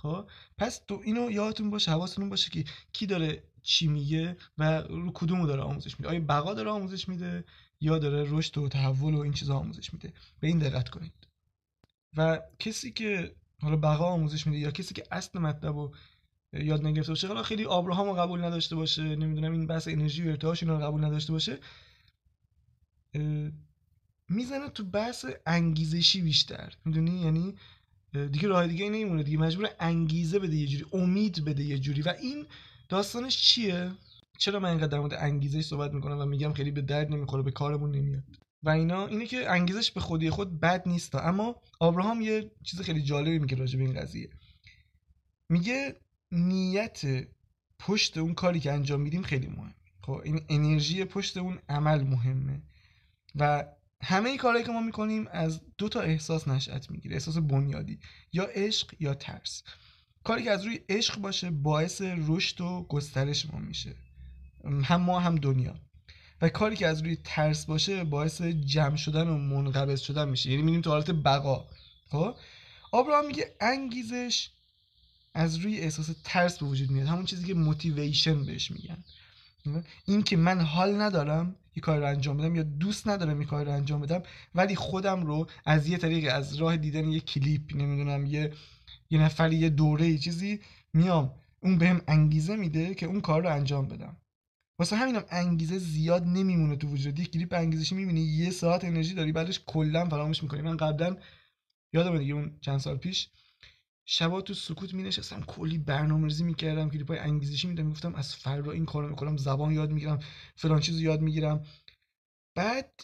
خب 0.01 0.29
پس 0.57 0.81
تو 0.87 1.01
اینو 1.03 1.31
یادتون 1.31 1.69
باشه 1.69 1.91
حواستون 1.91 2.29
باشه 2.29 2.49
که 2.49 2.63
کی 2.93 3.05
داره 3.05 3.43
چی 3.61 3.87
میگه 3.87 4.37
و 4.57 4.81
رو 4.81 5.11
کدومو 5.13 5.47
داره 5.47 5.61
آموزش 5.61 5.99
میده. 5.99 6.09
آیا 6.09 6.19
بقا 6.19 6.53
داره 6.53 6.69
آموزش 6.69 7.09
میده 7.09 7.43
یا 7.81 7.99
داره 7.99 8.25
رشد 8.29 8.57
و 8.57 8.69
تحول 8.69 9.13
و 9.13 9.19
این 9.19 9.33
چیزا 9.33 9.57
آموزش 9.57 9.93
میده. 9.93 10.13
به 10.39 10.47
این 10.47 10.59
دقت 10.59 10.89
کنید. 10.89 11.13
و 12.17 12.41
کسی 12.59 12.91
که 12.91 13.35
حالا 13.61 13.75
بقا 13.75 14.05
آموزش 14.05 14.47
میده 14.47 14.59
یا 14.59 14.71
کسی 14.71 14.93
که 14.93 15.03
اصل 15.11 15.39
مطلب 15.39 15.75
رو 15.75 15.95
یاد 16.53 16.85
نگرفته 16.85 17.11
باشه 17.11 17.27
حالا 17.27 17.43
خیلی 17.43 17.65
آبراهام 17.65 18.07
رو 18.07 18.13
قبول 18.13 18.43
نداشته 18.43 18.75
باشه 18.75 19.15
نمی‌دونم 19.15 19.51
این 19.51 19.67
بحث 19.67 19.87
انرژی 19.87 20.27
و 20.27 20.29
ارتعاش 20.29 20.63
اینا 20.63 20.77
رو 20.77 20.85
قبول 20.85 21.05
نداشته 21.05 21.33
باشه 21.33 21.59
می‌زنه 24.29 24.69
تو 24.69 24.83
بحث 24.83 25.25
انگیزشی 25.45 26.21
بیشتر. 26.21 26.73
می‌دونی؟ 26.85 27.21
یعنی 27.21 27.55
دیگه 28.13 28.47
راه 28.47 28.67
دیگه 28.67 28.85
نمیمونه 28.85 29.23
دیگه. 29.23 29.37
مجبور 29.37 29.69
انگیزه 29.79 30.39
بده 30.39 30.55
یه 30.55 30.67
جوری 30.67 30.85
امید 30.93 31.45
بده 31.45 31.63
یه 31.63 31.79
جوری. 31.79 32.01
و 32.01 32.13
این 32.21 32.45
داستانش 32.89 33.37
چیه؟ 33.37 33.91
چرا 34.37 34.59
من 34.59 34.69
اینقدر 34.69 34.87
در 34.87 34.99
مورد 34.99 35.13
انگیزش 35.13 35.61
صحبت 35.61 35.93
می‌کنم 35.93 36.19
و 36.19 36.25
میگم 36.25 36.53
خیلی 36.53 36.71
به 36.71 36.81
درد 36.81 37.11
نمی‌خوره 37.11 37.43
به 37.43 37.51
کارمون 37.51 37.91
نمیاد؟ 37.91 38.23
و 38.63 38.69
اینا 38.69 39.07
اینه 39.07 39.25
که 39.25 39.51
انگیزش 39.51 39.91
به 39.91 39.99
خودی 39.99 40.29
خود 40.29 40.59
بد 40.59 40.87
نیست. 40.87 41.15
اما 41.15 41.55
آبراهام 41.79 42.21
یه 42.21 42.51
چیز 42.63 42.81
خیلی 42.81 43.01
جالبی 43.01 43.39
میگه 43.39 43.55
راجع 43.57 43.77
به 43.79 43.85
این 43.85 43.93
قضیه. 43.93 44.29
میگه 45.49 45.95
نیت 46.31 47.01
پشت 47.79 48.17
اون 48.17 48.33
کاری 48.33 48.59
که 48.59 48.71
انجام 48.71 49.01
میدیم 49.01 49.21
خیلی 49.21 49.47
مهمه 49.47 49.75
خب 50.01 50.21
این 50.23 50.41
انرژی 50.49 51.05
پشت 51.05 51.37
اون 51.37 51.59
عمل 51.69 52.03
مهمه. 52.03 52.61
و 53.35 53.65
همه 54.03 54.29
ای 54.29 54.37
کارهایی 54.37 54.65
که 54.65 54.71
ما 54.71 54.81
می‌کنیم 54.81 55.27
از 55.31 55.61
دو 55.77 55.89
تا 55.89 56.01
احساس 56.01 56.47
نشأت 56.47 56.91
می‌گیره 56.91 57.15
احساس 57.15 57.37
بنیادی 57.37 57.99
یا 58.33 58.43
عشق 58.43 58.93
یا 58.99 59.13
ترس. 59.13 59.63
کاری 60.23 60.43
که 60.43 60.51
از 60.51 60.65
روی 60.65 60.79
عشق 60.89 61.17
باشه 61.17 61.51
باعث 61.51 62.01
رشد 62.01 62.61
و 62.61 62.85
گسترش 62.89 63.45
ما 63.45 63.59
میشه. 63.59 63.95
هم 64.83 65.01
ما 65.01 65.19
هم 65.19 65.35
دنیا. 65.35 65.75
و 66.41 66.49
کاری 66.49 66.75
که 66.75 66.87
از 66.87 67.01
روی 67.01 67.17
ترس 67.23 67.65
باشه 67.65 68.03
باعث 68.03 68.41
جمع 68.41 68.95
شدن 68.95 69.27
و 69.27 69.37
منقبض 69.37 69.99
شدن 70.01 70.29
میشه. 70.29 70.49
یعنی 70.49 70.61
میریم 70.63 70.81
تو 70.81 70.89
حالت 70.89 71.11
بقا. 71.11 71.67
خب؟ 72.09 72.35
آبراهام 72.91 73.27
میگه 73.27 73.55
انگیزش 73.61 74.49
از 75.33 75.55
روی 75.55 75.79
احساس 75.79 76.09
ترس 76.23 76.59
به 76.59 76.65
وجود 76.65 76.91
میاد. 76.91 77.07
همون 77.07 77.25
چیزی 77.25 77.47
که 77.47 77.53
موتیویشن 77.53 78.45
بهش 78.45 78.71
میگن. 78.71 79.03
این 80.05 80.23
که 80.23 80.37
من 80.37 80.61
حال 80.61 81.01
ندارم 81.01 81.55
یه 81.75 81.81
کار 81.81 81.99
رو 81.99 82.05
انجام 82.05 82.37
بدم 82.37 82.55
یا 82.55 82.63
دوست 82.63 83.07
ندارم 83.07 83.41
یه 83.41 83.47
کار 83.47 83.65
رو 83.65 83.71
انجام 83.71 84.01
بدم 84.01 84.23
ولی 84.55 84.75
خودم 84.75 85.25
رو 85.25 85.47
از 85.65 85.87
یه 85.87 85.97
طریق 85.97 86.35
از 86.35 86.55
راه 86.55 86.77
دیدن 86.77 87.07
یه 87.07 87.19
کلیپ 87.19 87.75
نمی‌دونم 87.75 88.25
یه 88.25 88.53
یه 89.09 89.21
نفری 89.21 89.55
یه 89.55 89.69
دوره 89.69 90.07
یه 90.07 90.17
چیزی 90.17 90.59
میام. 90.93 91.33
اون 91.63 91.77
بهم 91.77 92.01
انگیزه 92.07 92.55
میده 92.55 92.95
که 92.95 93.05
اون 93.05 93.21
کار 93.21 93.43
رو 93.43 93.49
انجام 93.49 93.87
بدم. 93.87 94.17
واسه 94.79 94.95
همینم 94.95 95.23
انگیزه 95.29 95.77
زیاد 95.77 96.27
نمیمونه 96.27 96.75
تو 96.75 96.87
وجود. 96.87 97.19
یه 97.19 97.25
کلیپ 97.25 97.53
انگیزشی 97.53 97.95
می‌بینی 97.95 98.21
یه 98.21 98.49
ساعت 98.49 98.85
انرژی 98.85 99.13
داری 99.13 99.31
بعدش 99.31 99.61
کلا 99.65 100.09
فراموش 100.09 100.43
می‌کنی. 100.43 100.61
من 100.61 100.77
قبلا 100.77 101.17
یادم 101.93 102.17
دیگه 102.17 102.33
اون 102.33 102.57
چند 102.61 102.79
سال 102.79 102.97
پیش 102.97 103.29
شبا 104.07 104.41
تو 104.41 104.53
سکوت 104.53 104.93
می 104.93 105.03
نشستم 105.03 105.41
کلی 105.41 105.77
برنامه 105.77 106.27
ریزی 106.27 106.43
می‌کردم 106.43 106.89
کلیپ 106.89 107.07
های 107.07 107.19
انگیزشی 107.19 107.67
میدم 107.67 107.85
می‌گفتم 107.85 108.15
از 108.15 108.35
فردا 108.35 108.71
این 108.71 108.85
کارو 108.85 109.09
می‌کنم 109.09 109.37
زبان 109.37 109.71
یاد 109.71 109.91
می‌گیرم 109.91 110.19
فلان 110.55 110.79
چیز 110.79 111.01
یاد 111.01 111.21
می‌گیرم. 111.21 111.65
بعد 112.57 113.01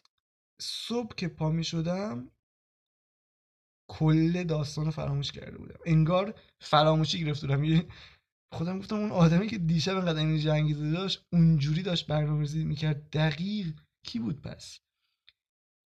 صبح 0.62 1.16
که 1.16 1.28
پا 1.28 1.50
می 1.50 1.64
شدم 1.64 2.32
کل 3.90 4.44
داستان 4.44 4.90
فراموش 4.92 5.32
کرده 5.32 5.58
بودم. 5.58 5.80
انگار 5.86 6.40
فراموشی 6.62 7.20
گرفته 7.20 7.48
بودم. 7.48 7.88
خودم 8.54 8.80
گفتم 8.80 8.96
اون 8.96 9.12
آدمی 9.12 9.48
که 9.48 9.58
دیشب 9.58 9.96
انقدر 9.98 10.20
انرژی 10.22 10.50
انگیزه 10.50 10.92
داشت 10.92 11.26
اونجوری 11.34 11.84
داشت 11.84 12.08
برنامه‌ریزی 12.08 12.64
می‌کرد. 12.66 13.10
دقیق 13.10 13.80
کی 14.06 14.20
بود 14.20 14.42
پس؟ 14.42 14.80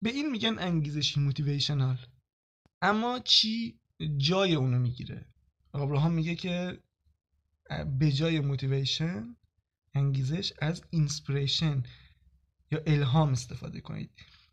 به 0.04 0.10
این 0.10 0.32
میگن 0.32 0.60
انگیزشی 0.60 1.19
motivational 1.19 1.97
اما 2.82 3.19
چی 3.19 3.78
جای 4.17 4.55
اونو 4.55 4.79
می‌گیره. 4.79 5.25
آبراهام 5.73 6.12
میگه 6.12 6.35
که 6.35 6.79
به 7.99 8.12
جای 8.12 8.39
motivation 8.39 9.36
انگیزش 9.93 10.53
از 10.62 10.81
inspiration 10.89 11.84
یا 12.71 12.79
الهام 12.88 13.31
استفاده 13.31 13.81
کنید. 13.81 14.09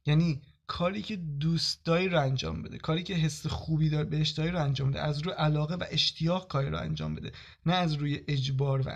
یعنی 0.07 0.43
کاری 0.67 1.03
که 1.03 1.17
دوست 1.17 1.85
داری 1.85 2.09
رو 2.09 2.21
انجام 2.21 2.63
بده 2.63 2.79
کاری 2.79 3.03
که 3.03 3.15
حس 3.15 3.47
خوبی 3.47 3.89
داره 3.89 4.05
بهش 4.05 4.29
داری 4.31 4.51
رو 4.51 4.63
انجام 4.63 4.91
بده 4.91 5.01
از 5.01 5.21
روی 5.21 5.35
علاقه 5.35 5.75
و 5.75 5.85
اشتیاق 5.91 6.49
کاری 6.49 6.71
رو 6.71 6.79
انجام 6.79 7.15
بده. 7.15 7.33
نه 7.67 7.75
از 7.75 7.95
روی 7.95 8.21
اجبار 8.29 8.89
و 8.89 8.93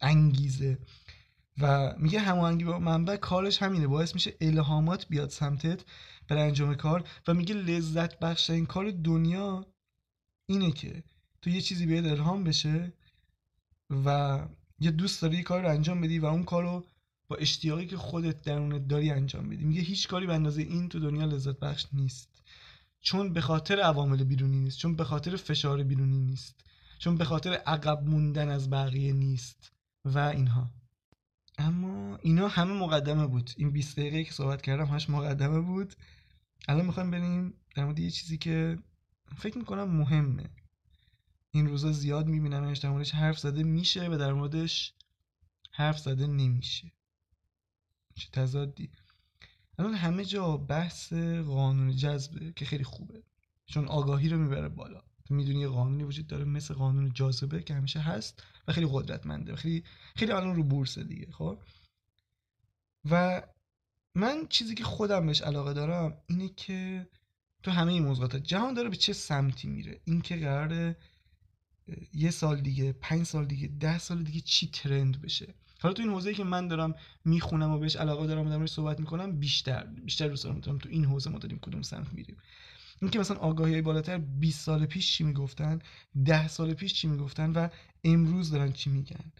انگیزه. 0.00 0.78
و 1.60 1.94
میگه 1.98 2.20
هماهنگی 2.20 2.64
با 2.64 2.78
منبع 2.78 3.16
کارش 3.16 3.62
همینه. 3.62 3.86
باعث 3.86 4.14
میشه 4.14 4.34
الهامات 4.40 5.08
بیاد 5.08 5.30
سمتت 5.30 5.84
برای 6.28 6.42
انجام 6.42 6.74
کار 6.74 7.08
و 7.28 7.34
میگه 7.34 7.54
لذت 7.54 8.18
بخش 8.18 8.50
این 8.50 8.66
کار 8.66 8.90
دنیا 8.90 9.66
اینه 10.48 10.72
که 10.72 11.02
تو 11.42 11.50
یه 11.50 11.60
چیزی 11.60 11.86
بیاد 11.86 12.06
الهام 12.06 12.44
بشه 12.44 12.92
و 13.90 14.38
یه 14.80 14.90
دوست 14.90 15.22
داری 15.22 15.36
یه 15.36 15.42
کار 15.42 15.62
رو 15.62 15.68
انجام 15.68 16.00
بدی 16.00 16.18
و 16.18 16.26
اون 16.26 16.44
کار 16.44 16.62
رو 16.62 16.84
با 17.28 17.36
اشتیاقی 17.36 17.86
که 17.86 17.96
خودت 17.96 18.42
درونت 18.42 18.88
داری 18.88 19.10
انجام 19.10 19.48
بدی. 19.48 19.64
میگه 19.64 19.80
هیچ 19.80 20.08
کاری 20.08 20.26
به 20.26 20.34
اندازه 20.34 20.62
این 20.62 20.88
تو 20.88 21.00
دنیا 21.00 21.24
لذت 21.24 21.58
بخش 21.58 21.86
نیست. 21.92 22.42
چون 23.00 23.32
به 23.32 23.40
خاطر 23.40 23.80
عوامل 23.80 24.24
بیرونی 24.24 24.60
نیست 24.60 24.78
چون 24.78 24.96
به 24.96 25.04
خاطر 25.04 25.36
فشار 25.36 25.82
بیرونی 25.82 26.18
نیست 26.18 26.64
چون 26.98 27.16
به 27.16 27.24
خاطر 27.24 27.52
عقب 27.52 28.02
موندن 28.02 28.48
از 28.48 28.70
بقیه 28.70 29.12
نیست 29.12 29.72
و 30.04 30.18
اینها. 30.18 30.70
اما 31.58 32.16
اینا 32.16 32.48
همه 32.48 32.72
مقدمه 32.72 33.26
بود. 33.26 33.50
این 33.56 33.70
20 33.70 33.96
دقیقه 33.98 34.24
که 34.24 34.32
صحبت 34.32 34.62
کردم 34.62 34.84
همش 34.84 35.10
مقدمه 35.10 35.60
بود. 35.60 35.94
الان 36.68 36.86
می‌خوایم 36.86 37.10
بریم 37.10 37.54
در 37.74 37.84
مورد 37.84 37.98
یه 37.98 38.10
چیزی 38.10 38.38
که 38.38 38.78
فکر 39.36 39.58
می‌کنم 39.58 39.84
مهمه. 39.84 40.50
این 41.50 41.66
روزا 41.66 41.92
زیاد 41.92 42.26
میبینمش 42.26 42.78
در 42.78 42.90
موردش 42.90 43.14
حرف 43.14 43.38
زده 43.38 43.62
میشه 43.62 44.08
و 44.08 44.18
در 44.18 44.32
موردش 44.32 44.94
حرف 45.72 45.98
زده 45.98 46.26
نمیشه. 46.26 46.92
چه 48.14 48.28
تضادی. 48.32 48.90
الان 49.78 49.94
همه 49.94 50.24
جا 50.24 50.56
بحث 50.56 51.12
قانون 51.46 51.96
جذبه 51.96 52.52
که 52.52 52.64
خیلی 52.64 52.84
خوبه. 52.84 53.22
چون 53.66 53.88
آگاهی 53.88 54.28
رو 54.28 54.38
می‌بره 54.38 54.68
بالا. 54.68 55.02
تو 55.24 55.34
می‌دونی 55.34 55.60
یه 55.60 55.68
قانونی 55.68 56.04
وجود 56.04 56.26
داره 56.26 56.44
مثل 56.44 56.74
قانون 56.74 57.12
جاذبه 57.12 57.62
که 57.62 57.74
همیشه 57.74 58.00
هست 58.00 58.42
و 58.68 58.72
خیلی 58.72 58.88
قدرتمنده 58.92 59.56
خیلی 59.56 59.84
خیلی 60.16 60.32
الان 60.32 60.56
رو 60.56 60.64
بورس 60.64 60.98
دیگه 60.98 61.32
خب؟ 61.32 61.58
و 63.10 63.42
من 64.14 64.46
چیزی 64.48 64.74
که 64.74 64.84
خودم 64.84 65.26
بهش 65.26 65.40
علاقه 65.40 65.72
دارم 65.72 66.22
اینه 66.26 66.48
که 66.48 67.08
تو 67.62 67.70
همه 67.70 67.92
این 67.92 68.02
موضوعات 68.02 68.36
جهان 68.36 68.74
داره 68.74 68.88
به 68.88 68.96
چه 68.96 69.12
سمتی 69.12 69.68
میره؟ 69.68 70.00
این 70.04 70.20
که 70.20 70.36
قراره 70.36 70.96
یه 72.14 72.30
سال 72.30 72.60
دیگه 72.60 72.92
پنج 72.92 73.26
سال 73.26 73.46
دیگه 73.46 73.68
ده 73.68 73.98
سال 73.98 74.22
دیگه 74.22 74.40
چی 74.40 74.70
ترند 74.70 75.22
بشه؟ 75.22 75.54
حالا 75.80 75.94
تو 75.94 76.02
این 76.02 76.10
حوزه‌ای 76.10 76.34
که 76.34 76.44
من 76.44 76.68
دارم 76.68 76.94
می‌خونم 77.24 77.70
و 77.70 77.78
بهش 77.78 77.96
علاقه 77.96 78.26
دارم 78.26 78.46
و 78.46 78.48
دارم 78.48 78.66
صحبت 78.66 79.00
می‌کنم 79.00 79.38
بیشتر 79.38 79.84
بیشتر 79.84 80.28
دوست 80.28 80.44
دارم 80.44 80.60
تو 80.60 80.88
این 80.88 81.04
حوزه 81.04 81.30
ما 81.30 81.38
داریم 81.38 81.58
کدوم 81.58 81.82
سمت 81.82 82.12
میریم. 82.12 82.36
اینکه 83.02 83.18
مثلا 83.18 83.36
آگاهی 83.36 83.72
های 83.72 83.82
بالاتر 83.82 84.18
20 84.18 84.60
سال 84.60 84.86
پیش 84.86 85.12
چی 85.12 85.24
می‌گفتن 85.24 85.78
10 86.24 86.48
سال 86.48 86.74
پیش 86.74 86.94
چی 86.94 87.08
می‌گفتن 87.08 87.52
و 87.52 87.68
امروز 88.04 88.50
دارن 88.50 88.72
چی 88.72 88.90
میگن؟ 88.90 89.32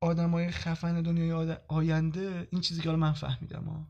آدمای 0.00 0.50
خفن 0.50 1.02
دنیای 1.02 1.56
آینده 1.68 2.48
این 2.50 2.60
چیزی 2.60 2.80
که 2.80 2.88
حالا 2.88 3.00
من 3.00 3.12
فهمیدم 3.12 3.64
ها. 3.64 3.86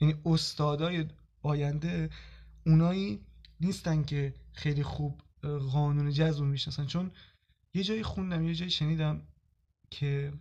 یعنی 0.00 0.14
استادای 0.24 1.06
آینده 1.42 2.10
اونایی 2.66 3.26
نیستن 3.60 4.02
که 4.02 4.34
خیلی 4.52 4.82
خوب 4.82 5.22
قانون 5.72 6.10
جذب 6.10 6.44
می‌شناسن. 6.44 6.86
چون 6.86 7.10
یه 7.74 7.82
جایی 7.82 8.02
خوندم 8.02 8.48
یه 8.48 8.54
جایی 8.54 8.70
شنیدم 8.70 9.26
که 9.90 10.32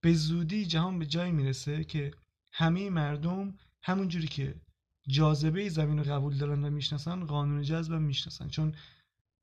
به 0.00 0.14
زودی 0.14 0.66
جهان 0.66 0.98
به 0.98 1.06
جایی 1.06 1.32
می‌رسه 1.32 1.84
که 1.84 2.10
همه 2.52 2.90
مردم 2.90 3.54
همونجوری 3.82 4.26
که 4.26 4.60
جاذبه 5.08 5.68
زمین 5.68 5.98
رو 5.98 6.04
قبول 6.12 6.36
دارن 6.36 6.64
و 6.64 6.70
می‌شناسن 6.70 7.24
قانون 7.24 7.62
جذب 7.62 7.92
هم 7.92 8.02
می‌شناسن. 8.02 8.48
چون 8.48 8.74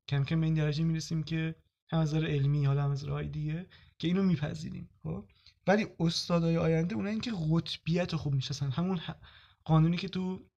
کم 0.08 0.24
کم 0.24 0.40
به 0.40 0.46
این 0.46 0.54
درجه 0.54 0.84
می‌رسیم 0.84 1.22
که 1.22 1.54
هم 1.88 1.98
از 1.98 2.14
علمی 2.14 2.64
حالا 2.64 2.84
هم 2.84 2.90
از 2.90 3.04
دیگه 3.32 3.66
که 3.98 4.08
اینو 4.08 4.22
میپذیریم 4.22 4.88
خب؟ 5.02 5.24
ولی 5.66 5.86
استادای 6.00 6.56
آینده 6.56 6.94
اونایی 6.94 7.20
که 7.20 7.32
قطبیت 7.50 8.16
خوب 8.16 8.34
می‌شناسن 8.34 8.70
همون 8.70 9.00
قانونی 9.64 9.96
که 9.96 10.08
تو 10.08 10.49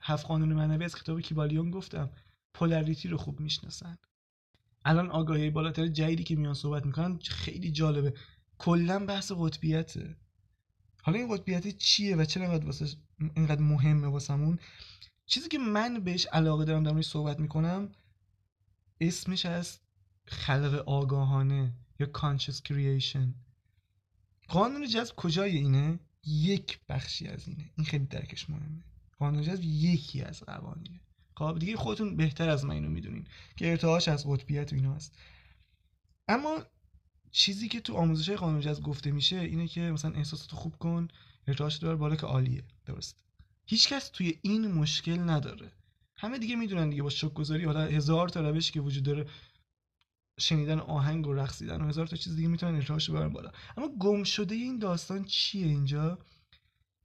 هفت 0.00 0.26
قانون 0.26 0.52
معنوی 0.52 0.84
از 0.84 0.94
کتاب 0.94 1.20
کیبالیون 1.20 1.70
گفتم. 1.70 2.10
پولاریتی 2.54 3.08
رو 3.08 3.16
خوب 3.16 3.40
می‌شناسن. 3.40 3.98
الان 4.84 5.10
آگاهی 5.10 5.50
بالاتر 5.50 5.86
جدیدی 5.86 6.24
که 6.24 6.36
میان 6.36 6.54
صحبت 6.54 6.86
می‌کنن 6.86 7.18
خیلی 7.18 7.70
جالبه. 7.70 8.14
کلا 8.58 9.06
بحث 9.06 9.32
قطبیته. 9.38 10.16
حالا 11.02 11.18
این 11.18 11.34
قطبیت 11.34 11.68
چیه 11.68 12.16
و 12.16 12.24
چرا 12.24 12.44
اینقدر 12.44 12.66
واسه 12.66 12.86
اینقدر 13.36 13.60
مهمه 13.60 14.06
واسمون؟ 14.06 14.58
چیزی 15.26 15.48
که 15.48 15.58
من 15.58 16.00
بهش 16.00 16.26
علاقه 16.26 16.64
دارم 16.64 16.82
در 16.82 17.02
صحبت 17.02 17.40
می‌کنم 17.40 17.92
اسمش 19.00 19.46
از 19.46 19.78
خلق 20.26 20.74
آگاهانه 20.86 21.72
یا 22.00 22.10
conscious 22.14 22.56
creation. 22.68 23.28
قانون 24.48 24.88
جذب 24.88 25.16
کجای 25.16 25.56
اینه؟ 25.56 25.98
یک 26.26 26.80
بخشی 26.88 27.28
از 27.28 27.48
اینه. 27.48 27.70
این 27.76 27.86
خیلی 27.86 28.06
درکش 28.06 28.50
مهمه. 28.50 28.84
قانون 29.24 29.42
جذب 29.42 29.64
یکی 29.64 30.22
از 30.22 30.40
قوانینه. 30.40 31.00
خب 31.36 31.56
دیگه 31.58 31.76
خودتون 31.76 32.16
بهتر 32.16 32.48
از 32.48 32.64
من 32.64 32.74
اینو 32.74 32.88
می‌دونین 32.88 33.26
که 33.56 33.70
ارتعاش 33.70 34.08
از 34.08 34.26
قطبیت 34.26 34.72
و 34.72 34.76
اینا 34.76 34.94
هست. 34.94 35.18
اما 36.28 36.58
چیزی 37.30 37.68
که 37.68 37.80
تو 37.80 37.94
آموزش 37.94 38.28
های 38.28 38.36
قانون 38.36 38.60
جذب 38.60 38.82
گفته 38.82 39.10
میشه 39.10 39.36
اینه 39.36 39.68
که 39.68 39.80
مثلا 39.80 40.10
احساساتو 40.10 40.56
خوب 40.56 40.76
کن 40.76 41.08
ارتعاش 41.48 41.76
دار 41.76 41.96
بالا 41.96 42.16
که 42.16 42.26
عالیه. 42.26 42.64
درست. 42.86 43.24
هیچکس 43.66 44.08
توی 44.08 44.38
این 44.42 44.72
مشکل 44.72 45.30
نداره. 45.30 45.72
همه 46.16 46.38
دیگه 46.38 46.56
می‌دونن 46.56 46.90
دیگه 46.90 47.02
با 47.02 47.10
شک 47.10 47.34
گذاری 47.34 47.64
حالا 47.64 47.80
هزار 47.80 48.28
تا 48.28 48.40
روشی 48.40 48.72
که 48.72 48.80
وجود 48.80 49.04
داره 49.04 49.26
شنیدن 50.40 50.78
آهنگ 50.78 51.26
و 51.26 51.32
رقصیدن 51.32 51.80
و 51.80 51.88
هزار 51.88 52.06
تا 52.06 52.16
چیز 52.16 52.36
دیگه 52.36 52.48
می‌تونن 52.48 52.74
ارتعاش 52.74 53.10
ببرن 53.10 53.28
بالا. 53.28 53.50
اما 53.76 53.88
گم 53.88 54.24
شده 54.24 54.54
این 54.54 54.78
داستان 54.78 55.24
چیه 55.24 55.66
اینجا؟ 55.66 56.18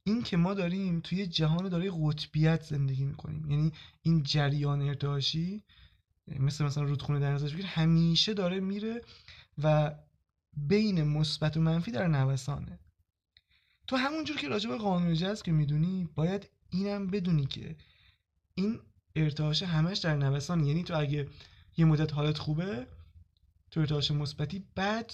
این 0.04 0.22
که 0.22 0.36
ما 0.36 0.54
داریم 0.54 1.00
توی 1.00 1.26
جهان 1.26 1.68
داره 1.68 1.90
قطبیت 1.94 2.62
زندگی 2.62 3.04
می‌کنیم. 3.04 3.50
یعنی 3.50 3.72
این 4.02 4.22
جریان 4.22 4.82
ارتعاشی 4.82 5.64
مثل 6.28 6.64
مثلا 6.64 6.84
رودخونه 6.84 7.20
در 7.20 7.32
نظرش 7.32 7.52
همیشه 7.64 8.34
داره 8.34 8.60
میره 8.60 9.00
و 9.58 9.94
بین 10.56 11.02
مثبت 11.02 11.56
و 11.56 11.60
منفی 11.60 11.90
در 11.90 12.06
نوسانه. 12.08 12.78
تو 13.86 13.96
همونجور 13.96 14.36
که 14.36 14.48
راجع 14.48 14.70
به 14.70 14.76
قانون 14.76 15.14
جذب 15.14 15.44
که 15.44 15.52
می‌دونی 15.52 16.08
باید 16.14 16.50
اینم 16.70 17.06
بدونی 17.06 17.46
که 17.46 17.76
این 18.54 18.80
ارتعاش 19.16 19.62
همش 19.62 19.98
در 19.98 20.16
نوسان 20.16 20.64
یعنی 20.64 20.84
تو 20.84 20.98
اگه 20.98 21.28
یه 21.76 21.84
مدت 21.84 22.12
حالت 22.12 22.38
خوبه 22.38 22.86
تو 23.70 23.80
ارتعاش 23.80 24.10
مثبتی 24.10 24.64
بعد 24.74 25.12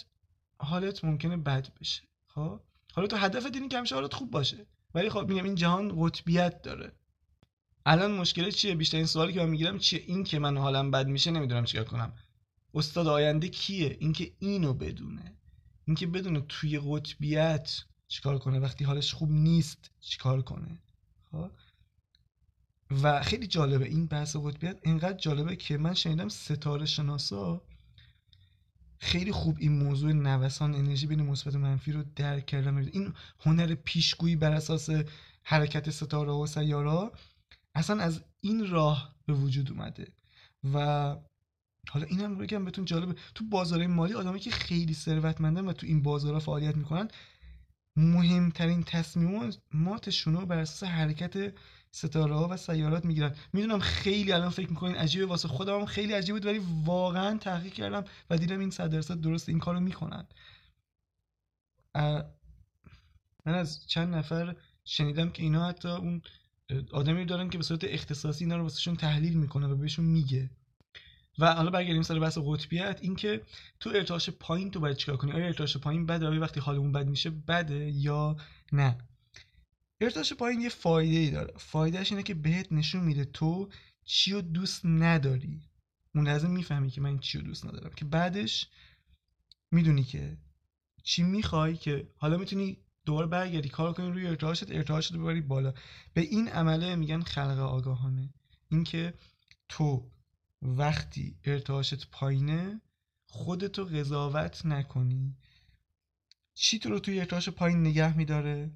حالت 0.58 1.04
ممکنه 1.04 1.36
بد 1.36 1.68
بشه. 1.80 2.02
خب؟ 2.26 2.60
حالا 2.92 3.08
تو 3.08 3.16
هدف 3.16 3.46
اینه 3.54 3.68
که 3.68 3.78
همیشه 3.78 3.94
حالت 3.94 4.14
خوب 4.14 4.30
باشه. 4.30 4.66
ولی 4.94 5.10
خب 5.10 5.28
میگم 5.28 5.44
این 5.44 5.54
جهان 5.54 5.94
قطبیت 5.98 6.62
داره. 6.62 6.92
الان 7.86 8.12
مشکل 8.12 8.50
چیه؟ 8.50 8.74
بیشترین 8.74 9.06
سوالی 9.06 9.32
که 9.32 9.40
من 9.40 9.48
می‌گیرم 9.48 9.78
چیه؟ 9.78 10.02
این 10.06 10.24
که 10.24 10.38
من 10.38 10.56
حالم 10.56 10.90
بد 10.90 11.06
میشه 11.06 11.30
نمی‌دونم 11.30 11.64
چیکار 11.64 11.84
کنم. 11.84 12.12
استاد 12.74 13.06
آینده 13.06 13.48
کیه؟ 13.48 13.96
اینکه 14.00 14.32
اینو 14.38 14.74
بدونه. 14.74 15.36
اینکه 15.86 16.06
بدونه 16.06 16.40
توی 16.48 16.78
قطبیت 16.78 17.84
چیکار 18.08 18.38
کنه 18.38 18.58
وقتی 18.58 18.84
حالش 18.84 19.14
خوب 19.14 19.30
نیست 19.30 19.90
چیکار 20.00 20.42
کنه. 20.42 20.78
خب؟ 21.30 21.50
و 23.02 23.22
خیلی 23.22 23.46
جالبه 23.46 23.84
این 23.84 24.06
بحث 24.06 24.36
قطبیت 24.36 24.78
اینقدر 24.82 25.18
جالبه 25.18 25.56
که 25.56 25.78
من 25.78 25.94
شنیدم 25.94 26.28
ستاره 26.28 26.86
شناسا 26.86 27.62
خیلی 28.98 29.32
خوب 29.32 29.56
این 29.60 29.72
موضوع 29.72 30.12
نوسان 30.12 30.74
انرژی 30.74 31.06
بین 31.06 31.22
مثبت 31.22 31.54
و 31.54 31.58
منفی 31.58 31.92
رو 31.92 32.04
درک 32.16 32.46
کردن 32.46 32.78
این 32.78 33.12
هنر 33.40 33.74
پیشگویی 33.74 34.36
بر 34.36 34.52
اساس 34.52 34.88
حرکت 35.42 35.90
ستاره 35.90 36.32
و 36.32 36.46
سیارا 36.46 37.12
اصلا 37.74 38.02
از 38.02 38.24
این 38.40 38.70
راه 38.70 39.14
به 39.26 39.32
وجود 39.32 39.70
اومده. 39.70 40.08
و 40.74 40.78
حالا 41.90 42.06
اینم 42.06 42.38
بگم 42.38 42.64
بهتون 42.64 42.84
جالبه. 42.84 43.14
تو 43.34 43.44
بازار 43.44 43.86
مالی 43.86 44.14
آدمایی 44.14 44.40
که 44.40 44.50
خیلی 44.50 44.94
ثروتمندن 44.94 45.64
و 45.64 45.72
تو 45.72 45.86
این 45.86 46.02
بازارها 46.02 46.40
فعالیت 46.40 46.76
می‌کنن 46.76 47.08
مهمترین 47.96 48.82
تصمیماتشون 48.82 50.34
رو 50.34 50.46
بر 50.46 50.58
اساس 50.58 50.88
حرکت 50.88 51.54
ستاره 51.96 52.34
ها 52.34 52.48
و 52.48 52.56
سیارات 52.56 53.04
می‌گیرن. 53.04 53.34
می‌دونم 53.52 53.78
خیلی 53.78 54.32
الان 54.32 54.50
فکر 54.50 54.70
می‌کنین 54.70 54.96
عجیبه 54.96 55.26
واسه 55.26 55.48
خودم 55.48 55.84
خیلی 55.84 56.12
عجیب 56.12 56.34
بود 56.34 56.46
ولی 56.46 56.60
واقعا 56.84 57.38
تحقیق 57.38 57.72
کردم 57.72 58.04
و 58.30 58.38
دیدم 58.38 58.58
این 58.60 58.70
صد 58.70 58.90
درصد 58.90 59.20
درست 59.20 59.48
این 59.48 59.58
کارو 59.58 59.80
می‌کنن. 59.80 60.26
من 63.44 63.54
از 63.54 63.86
چند 63.86 64.14
نفر 64.14 64.56
شنیدم 64.84 65.30
که 65.30 65.42
اینا 65.42 65.68
حتی 65.68 65.88
اون 65.88 66.22
آدمی 66.92 67.24
دارن 67.24 67.50
که 67.50 67.58
به 67.58 67.64
صورت 67.64 67.84
اختصاصی 67.84 68.44
اینا 68.44 68.56
رو 68.56 68.62
واسهشون 68.62 68.96
تحلیل 68.96 69.34
می‌کنه 69.34 69.66
و 69.66 69.76
بهشون 69.76 70.04
میگه. 70.04 70.50
و 71.38 71.54
حالا 71.54 71.70
برگردیم 71.70 72.02
سر 72.02 72.18
بحث 72.18 72.38
قطبیت. 72.44 72.98
اینکه 73.02 73.42
تو 73.80 73.90
ارتعاش 73.94 74.30
پایین 74.30 74.70
تو 74.70 74.80
باید 74.80 74.96
چیکار 74.96 75.16
کنی؟ 75.16 75.32
آیا 75.32 75.46
ارتعاش 75.46 75.76
پایین 75.76 76.06
بده؟ 76.06 76.26
آیا 76.26 76.40
وقتی 76.40 76.60
حالمون 76.60 76.92
بد 76.92 77.06
میشه 77.06 77.30
بده 77.30 77.90
یا 77.90 78.36
نه؟ 78.72 78.98
ارتعاش 80.00 80.32
پایین 80.32 80.60
یه 80.60 80.68
فایده 80.68 81.16
ای 81.16 81.30
داره. 81.30 81.54
فایدهش 81.58 82.12
اینه 82.12 82.22
که 82.22 82.34
بهت 82.34 82.72
نشون 82.72 83.04
میده 83.04 83.24
تو 83.24 83.68
چی 84.04 84.32
رو 84.32 84.42
دوست 84.42 84.80
نداری. 84.84 85.60
اون 86.14 86.28
لحظه 86.28 86.48
می‌فهمی 86.48 86.90
که 86.90 87.00
من 87.00 87.18
چی 87.18 87.38
رو 87.38 87.44
دوست 87.44 87.66
ندارم. 87.66 87.90
که 87.96 88.04
بعدش 88.04 88.68
می‌دونی 89.70 90.04
که 90.04 90.38
چی 91.02 91.22
می‌خوای 91.22 91.76
که 91.76 92.08
حالا 92.16 92.36
می‌تونی 92.36 92.78
دوباره 93.04 93.26
برگردی 93.26 93.68
کار 93.68 93.92
کنی 93.92 94.10
روی 94.10 94.26
ارتعاشت 94.26 94.70
ارتعاشت 94.70 95.12
رو 95.12 95.20
ببری 95.22 95.40
بالا. 95.40 95.74
به 96.14 96.20
این 96.20 96.48
عمله 96.48 96.96
میگن 96.96 97.20
خلق 97.20 97.58
آگاهانه. 97.58 98.34
اینکه 98.68 99.14
تو 99.68 100.10
وقتی 100.62 101.38
ارتعاشت 101.44 102.10
پایینه 102.10 102.80
خودتو 103.26 103.84
قضاوت 103.84 104.66
نکنی. 104.66 105.36
چی 106.54 106.78
تو 106.78 106.88
رو 106.88 106.98
توی 106.98 107.20
ارتعاش 107.20 107.48
پایین 107.48 107.80
نگه 107.80 108.16
میداره؟ 108.16 108.70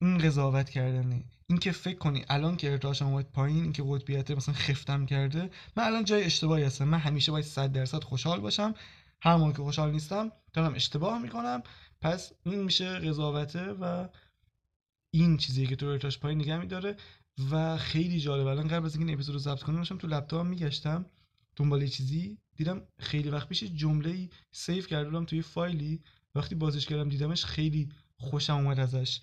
این 0.00 0.18
قضاوت 0.18 0.70
کردنه 0.70 1.24
این 1.46 1.58
که 1.58 1.72
فکر 1.72 1.98
کنی 1.98 2.24
الان 2.28 2.56
که 2.56 2.72
ارتعاشم 2.72 3.06
اومد 3.06 3.32
پایین 3.32 3.62
این 3.62 3.72
که 3.72 3.84
قطبیت 3.88 4.30
مثلا 4.30 4.54
خفتم 4.54 5.06
کرده 5.06 5.50
من 5.76 5.84
الان 5.84 6.04
جای 6.04 6.24
اشتباهی 6.24 6.64
هستم. 6.64 6.88
من 6.88 6.98
همیشه 6.98 7.32
باید 7.32 7.44
100 7.44 7.72
درصد 7.72 8.04
خوشحال 8.04 8.40
باشم. 8.40 8.74
هر 9.20 9.36
موقع 9.36 9.52
که 9.52 9.62
خوشحال 9.62 9.90
نیستم 9.90 10.32
دارم 10.52 10.74
اشتباه 10.74 11.22
می‌کنم. 11.22 11.62
پس 12.00 12.32
این 12.44 12.62
میشه 12.62 12.98
قضاوته 12.98 13.72
و 13.72 14.08
این 15.10 15.36
چیزیه 15.36 15.66
که 15.66 15.76
تو 15.76 15.86
ارتعاش 15.86 16.18
پایین 16.18 16.38
نگه 16.38 16.58
میداره. 16.58 16.96
و 17.50 17.76
خیلی 17.76 18.20
جالب. 18.20 18.46
الان 18.46 18.68
قبل 18.68 18.86
از 18.86 18.94
اینکه 18.94 19.06
این 19.06 19.14
اپیزود 19.14 19.32
رو 19.32 19.38
ضبط 19.38 19.62
کنم 19.62 19.76
داشتم 19.76 19.98
تو 19.98 20.06
لپتاپم 20.06 20.46
میگشتم. 20.46 21.06
دنبال 21.56 21.86
چیزی 21.86 22.38
دیدم 22.56 22.82
خیلی 22.98 23.30
وقت 23.30 23.48
پیش 23.48 23.64
جمله 23.64 24.10
ای 24.10 24.28
سیو 24.52 24.84
کرده 24.84 25.10
بودم 25.10 25.24
توی 25.24 25.42
فایلی. 25.42 26.02
وقتی 26.34 26.54
بازش 26.54 26.86
کردم 26.86 27.08
دیدمش 27.08 27.44
خیلی 27.44 27.88
خوشم 28.16 28.54
اومد 28.54 28.80
ازش. 28.80 29.20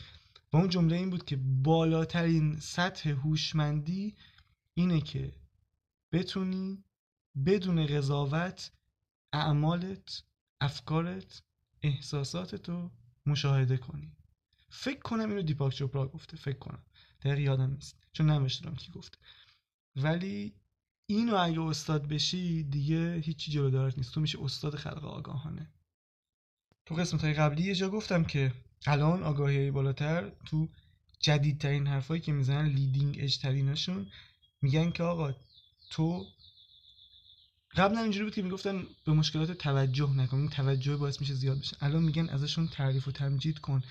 و 0.54 0.58
اون 0.58 0.70
جمله 0.70 0.96
این 0.96 1.10
بود 1.10 1.26
که 1.26 1.36
بالاترین 1.38 2.60
سطح 2.60 3.10
هوشمندی 3.10 4.16
اینه 4.74 5.02
که 5.02 5.34
بتونی 6.12 6.84
بدون 7.46 7.86
قضاوت 7.86 8.72
اعمالت 9.34 10.24
افکارت 10.62 11.42
احساساتتو 11.82 12.92
مشاهده 13.26 13.78
کنی. 13.78 14.12
فکر 14.70 15.00
کنم 15.00 15.30
اینو 15.30 15.42
دیپاک 15.42 15.74
چوپرا 15.74 16.08
گفته 16.08 16.38
فکر 16.38 16.58
کنم. 16.58 16.84
دقیق 17.22 17.39
یادم 17.39 17.72
نیست 17.72 17.98
چون 18.13 18.30
نمیشتم 18.30 18.76
کی 18.76 18.92
گفته. 18.92 19.18
ولی 19.96 20.54
اینو 21.06 21.36
اگه 21.36 21.62
استاد 21.62 22.08
بشی 22.08 22.63
دیگه 22.63 23.16
هیچی 23.16 23.52
جلو 23.52 23.70
دارت 23.70 23.98
نیست. 23.98 24.13
تو 24.13 24.22
میشه 24.22 24.44
استاد 24.44 24.76
خلق 24.76 25.06
آگاهانه. 25.06 25.72
تو 26.86 26.96
قسمت 26.96 27.24
های 27.24 27.34
قبلی 27.34 27.63
یه 27.63 27.76
جا 27.76 27.89
گفتم 27.89 28.24
که 28.24 28.52
الان 28.88 29.24
آگاهی 29.24 29.72
بالاتر 29.72 30.32
تو 30.46 30.67
جدیدترین 31.19 31.88
حرفایی 31.88 32.22
که 32.22 32.32
می‌زنن 32.32 32.67
لیدینگ 32.67 33.17
اج 33.19 33.38
تریناشون 33.38 34.08
میگن 34.62 34.91
که 34.91 35.04
آقا 35.04 35.36
تو 35.89 36.26
قبلا 37.76 38.02
اینجوری 38.02 38.26
بود 38.26 38.36
که 38.36 38.41
می‌گفتن 38.41 38.84
به 39.06 39.13
مشکلات 39.13 39.52
توجه 39.52 40.13
نکن 40.13 40.38
این 40.38 40.50
توجه 40.50 40.98
باعث 40.98 41.22
میشه 41.22 41.34
زیاد 41.34 41.60
بشه. 41.60 41.78
الان 41.82 42.04
میگن 42.04 42.30
ازشون 42.30 42.67
تعریف 42.67 43.08
و 43.08 43.12
تمجید 43.12 43.60
کن. 43.60 43.84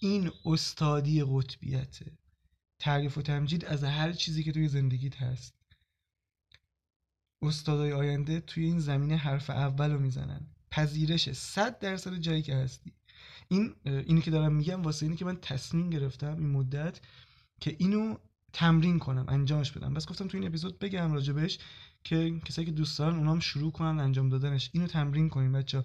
این 0.00 0.30
استادی 0.44 1.24
قطبیته. 1.24 2.12
تعریف 2.78 3.18
و 3.18 3.22
تمجید 3.22 3.64
از 3.64 3.84
هر 3.84 4.12
چیزی 4.12 4.44
که 4.44 4.52
توی 4.52 4.68
زندگیت 4.68 5.16
هست. 5.16 5.54
استادای 7.42 7.92
آینده 7.92 8.40
توی 8.40 8.64
این 8.64 8.78
زمینه 8.78 9.16
حرف 9.16 9.50
اول 9.50 9.90
رو 9.90 9.98
می‌زنن. 9.98 10.46
پذیرش 10.70 11.32
صد 11.32 11.78
درصد 11.78 12.16
جایی 12.16 12.42
که 12.42 12.54
هستی. 12.54 12.92
این 13.50 13.74
اینی 13.84 14.20
که 14.20 14.30
دارم 14.30 14.52
میگم 14.52 14.82
واسه 14.82 15.06
اینی 15.06 15.16
که 15.16 15.24
من 15.24 15.36
تصمیم 15.42 15.90
گرفتم 15.90 16.36
این 16.36 16.50
مدت 16.50 17.00
که 17.60 17.76
اینو 17.78 18.16
تمرین 18.52 18.98
کنم 18.98 19.24
انجامش 19.28 19.70
بدم. 19.72 19.94
بس 19.94 20.06
گفتم 20.06 20.28
تو 20.28 20.38
این 20.38 20.46
اپیزود 20.46 20.78
بگم 20.78 21.12
راجبش 21.12 21.58
که 22.04 22.40
کسایی 22.44 22.66
که 22.66 22.72
دوست 22.72 22.98
دارن 22.98 23.16
اونام 23.16 23.40
شروع 23.40 23.72
کنن 23.72 23.98
انجام 24.00 24.28
دادنش. 24.28 24.70
اینو 24.72 24.86
تمرین 24.86 25.28
کنیم 25.28 25.52
بچه 25.52 25.84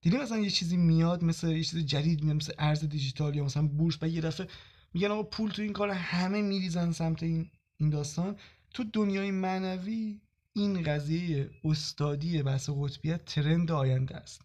دیدیم 0.00 0.20
مثلا 0.20 0.38
یه 0.38 0.50
چیزی 0.50 0.76
میاد 0.76 1.24
مثل 1.24 1.48
یه 1.48 1.64
چیز 1.64 1.86
جدید 1.86 2.24
میاد 2.24 2.36
مثل 2.36 2.52
ارز 2.58 2.84
دیجیتال 2.84 3.36
یا 3.36 3.44
مثلا 3.44 3.66
بورس. 3.66 3.98
و 4.02 4.08
یه 4.08 4.20
دفعه 4.20 4.46
میگن 4.94 5.10
آقا 5.10 5.22
پول 5.22 5.50
تو 5.50 5.62
این 5.62 5.72
کار 5.72 5.90
همه 5.90 6.42
میریزن 6.42 6.92
سمت 6.92 7.22
این 7.22 7.50
این 7.76 7.90
داستان. 7.90 8.36
تو 8.74 8.84
دنیای 8.92 9.30
معنوی 9.30 10.20
این 10.52 10.82
قضیه 10.82 11.50
استادی 11.64 12.42
بحث 12.42 12.70
قطبیت 12.70 13.24
ترند 13.24 13.70
آینده 13.70 14.16
است. 14.16 14.42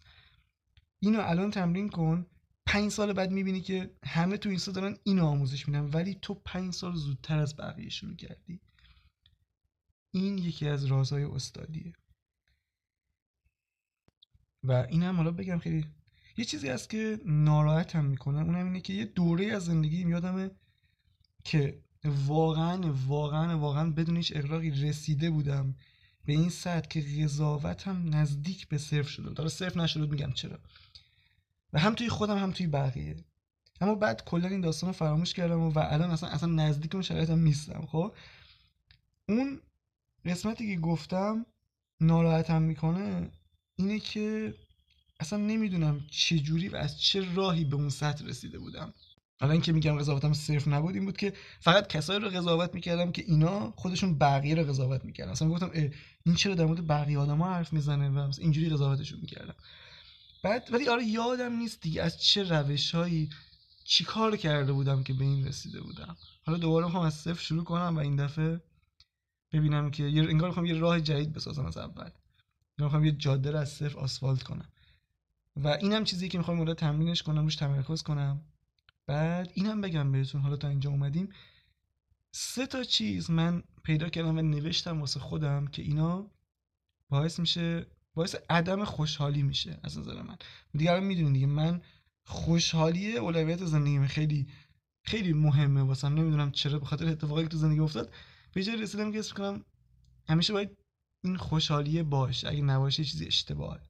اینو 1.03 1.19
الان 1.21 1.51
تمرین 1.51 1.89
کن. 1.89 2.25
پنج 2.65 2.91
سال 2.91 3.13
بعد 3.13 3.31
می‌بینی 3.31 3.61
که 3.61 3.95
همه 4.05 4.37
تو 4.37 4.49
اینستا 4.49 4.71
دارن 4.71 4.97
اینو 5.03 5.25
آموزش 5.25 5.67
میدن 5.67 5.89
ولی 5.89 6.17
تو 6.21 6.33
پنج 6.33 6.73
سال 6.73 6.95
زودتر 6.95 7.39
از 7.39 7.55
بقیه 7.55 7.89
شروع 7.89 8.15
کردی 8.15 8.59
این 10.11 10.37
یکی 10.37 10.67
از 10.67 10.85
رازهای 10.85 11.23
استادیه. 11.23 11.93
و 14.63 14.71
این 14.71 15.03
هم 15.03 15.15
حالا 15.15 15.31
بگم 15.31 15.59
خیلی 15.59 15.85
یه 16.37 16.45
چیزی 16.45 16.69
هست 16.69 16.89
که 16.89 17.19
ناراحتم 17.25 18.05
می‌کنه. 18.05 18.41
اونم 18.41 18.65
اینه 18.65 18.81
که 18.81 18.93
یه 18.93 19.05
دوره 19.05 19.45
از 19.45 19.65
زندگی 19.65 20.09
یادمه 20.09 20.51
که 21.43 21.83
واقعا 22.05 22.93
واقعا 23.07 23.59
واقعا 23.59 23.89
بدون 23.89 24.17
هیچ 24.17 24.31
اقراقی 24.35 24.71
رسیده 24.71 25.29
بودم 25.29 25.75
به 26.25 26.33
این 26.33 26.49
سطح 26.49 26.87
که 26.87 27.01
قضاوتم 27.01 28.15
نزدیک 28.15 28.67
به 28.67 28.77
صرف 28.77 29.09
شده 29.09 29.29
داره 29.29 29.49
صرف 29.49 29.77
نشده 29.77 30.05
میگم 30.05 30.31
چرا. 30.31 30.59
و 31.73 31.79
هم 31.79 31.95
توی 31.95 32.09
خودم 32.09 32.38
هم 32.38 32.51
توی 32.51 32.67
بقیه. 32.67 33.15
اما 33.81 33.95
بعد 33.95 34.25
کلا 34.25 34.47
این 34.47 34.62
داستان 34.62 34.88
رو 34.88 34.93
فراموش 34.93 35.33
کردم 35.33 35.62
و, 35.62 35.79
الان 35.79 36.12
اصلا 36.12 36.29
اصلا 36.29 36.49
نزدیک 36.49 36.95
اون 36.95 37.03
شرایطم 37.03 37.39
نیستم 37.39 37.86
خب؟ 37.91 38.13
اون 39.29 39.59
قسمتی 40.25 40.75
که 40.75 40.81
گفتم 40.81 41.45
ناراحتم 42.01 42.62
می‌کنه 42.62 43.31
اینه 43.75 43.99
که 43.99 44.53
اصلا 45.19 45.39
نمی‌دونم 45.39 46.01
چه 46.12 46.39
جوری 46.39 46.69
و 46.69 46.75
از 46.75 47.01
چه 47.01 47.33
راهی 47.36 47.65
به 47.65 47.75
اون 47.75 47.89
سطح 47.89 48.25
رسیده 48.25 48.59
بودم. 48.59 48.93
حالا 49.41 49.53
اینکه 49.53 49.71
میگم 49.71 49.99
قضاوتم 49.99 50.33
صرف 50.33 50.67
نبود 50.67 50.95
این 50.95 51.05
بود 51.05 51.17
که 51.17 51.33
فقط 51.59 51.88
کسایی 51.88 52.19
رو 52.19 52.29
قضاوت 52.29 52.73
می‌کردم 52.73 53.12
که 53.12 53.23
اینا 53.27 53.73
خودشون 53.75 54.17
بقیه 54.17 54.55
رو 54.55 54.63
قضاوت 54.63 55.05
می‌کردن. 55.05 55.31
اصلا 55.31 55.49
گفتم 55.49 55.71
این 56.25 56.36
چرا 56.36 56.55
در 56.55 56.65
مورد 56.65 56.88
بقیه 56.88 57.19
آدما 57.19 57.53
حرف 57.53 57.73
می‌زنه 57.73 58.09
و 58.09 58.31
اینجوری 58.39 58.69
قضاوتشون 58.69 59.19
می‌کردم. 59.19 59.55
بعد 60.43 60.69
ولی 60.73 60.88
آره 60.88 61.06
یادم 61.06 61.53
نیست 61.53 61.82
دیگه 61.82 62.01
از 62.01 62.23
چه 62.23 62.43
روشهایی 62.43 63.29
چی 63.84 64.03
کار 64.03 64.38
کرده 64.38 64.73
بودم 64.73 65.03
که 65.03 65.13
به 65.13 65.23
این 65.23 65.47
رسیده 65.47 65.82
بودم. 65.82 66.17
حالا 66.45 66.58
دوباره 66.58 66.86
می‌خوام 66.86 67.06
از 67.06 67.13
صفر 67.13 67.41
شروع 67.41 67.63
کنم 67.63 67.95
و 67.95 67.99
این 67.99 68.15
دفعه 68.15 68.62
ببینم 69.51 69.91
که 69.91 70.03
یه 70.03 70.23
انگار 70.23 70.49
می‌خوام 70.49 70.65
یه 70.65 70.73
راه 70.73 71.01
جدید 71.01 71.34
بسازم 71.34 71.65
از 71.65 71.77
اول. 71.77 72.10
می‌خوام 72.77 73.06
یه 73.06 73.12
جاده 73.12 73.51
رو 73.51 73.58
از 73.58 73.69
صفر 73.69 73.99
آسفالت 73.99 74.43
کنم. 74.43 74.69
و 75.56 75.67
اینم 75.67 76.03
چیزی 76.03 76.29
که 76.29 76.38
می‌خوام 76.38 76.58
اونجا 76.58 76.73
تمرینش 76.73 77.23
کنم 77.23 77.43
روش 77.43 77.56
تمرکز 77.56 78.03
کنم. 78.03 78.41
بعد 79.08 79.51
اینم 79.53 79.82
بگم 79.82 80.12
بهتون 80.12 80.41
حالا 80.41 80.56
تا 80.56 80.67
اینجا 80.67 80.89
اومدیم. 80.89 81.29
سه 82.32 82.67
تا 82.67 82.84
چیز 82.84 83.29
من 83.29 83.63
پیدا 83.84 84.10
کردم 84.10 84.38
و 84.38 84.41
نوشتم 84.41 84.99
واسه 84.99 85.19
خودم 85.19 85.67
که 85.67 85.82
اینا 85.82 86.32
باعث 87.10 87.39
میشه 87.39 87.88
باعث 88.15 88.36
عدم 88.49 88.84
خوشحالی 88.84 89.43
میشه 89.43 89.80
از 89.84 89.97
نظر 89.97 90.21
من. 90.21 90.38
دیگه 90.78 90.99
می‌دونید 90.99 91.34
دیگه. 91.34 91.47
من 91.47 91.82
خوشحالی 92.26 93.17
اولویت 93.17 93.65
زندگیم 93.65 94.08
خیلی 94.08 94.47
خیلی 95.06 95.34
مهمه. 95.34 95.82
واسم 95.82 96.13
نمی‌دونم 96.13 96.52
چرا 96.52 96.80
به 96.80 96.86
خاطر 96.86 97.08
اتفاقی 97.08 97.43
که 97.43 97.49
تو 97.49 97.58
زندگی 97.58 97.80
افتاد. 97.80 98.13
به 98.54 98.63
جای 98.63 98.82
رسیدم 98.82 99.12
که 99.12 99.19
اسم 99.19 99.36
کنم 99.36 99.65
همیشه 100.30 100.54
باید 100.54 100.78
این 101.23 101.38
خوشحالیه 101.38 102.04
باشه. 102.04 102.49
اگه 102.49 102.62
نباشه 102.62 103.04
چیزی 103.04 103.26
اشتباهه. 103.26 103.82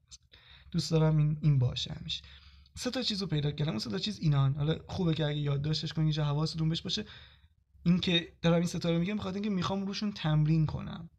دوست 0.70 0.90
دارم 0.90 1.16
این 1.16 1.38
این 1.42 1.58
باشه 1.58 1.92
همیشه. 1.92 2.22
سه 2.76 2.90
تا 2.90 3.02
چیز 3.02 3.22
رو 3.22 3.26
پیدا 3.28 3.50
کردم. 3.50 3.78
سه 3.78 3.90
تا 3.90 3.98
چیز 3.98 4.18
اینان. 4.18 4.54
حالا 4.54 4.78
خوبه 4.88 5.14
که 5.14 5.24
اگه 5.24 5.38
یادداشتش 5.38 5.92
کنی 5.92 6.04
اینجا 6.04 6.24
حواستون 6.24 6.68
بهش 6.68 6.80
باشه. 6.80 7.04
اینکه 7.84 8.32
دارم 8.42 8.56
این 8.56 8.66
ستا 8.66 8.90
رو 8.90 8.98
میگم 8.98 9.16
بخاطر 9.16 9.34
اینکه 9.34 9.50
می‌خوام 9.50 9.86
روشون 9.86 10.12
تمرین 10.12 10.66
کنم. 10.66 11.10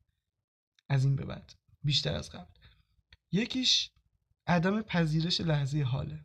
از 0.90 1.06
این 1.06 1.16
به 1.16 1.26
بعد. 1.26 1.54
بیشتر 1.84 2.16
از 2.16 2.30
قبل. 2.30 2.54
یکیش 3.36 3.92
عدم 4.48 4.82
پذیرش 4.82 5.42
لحظه 5.42 5.82
حاله. 5.82 6.20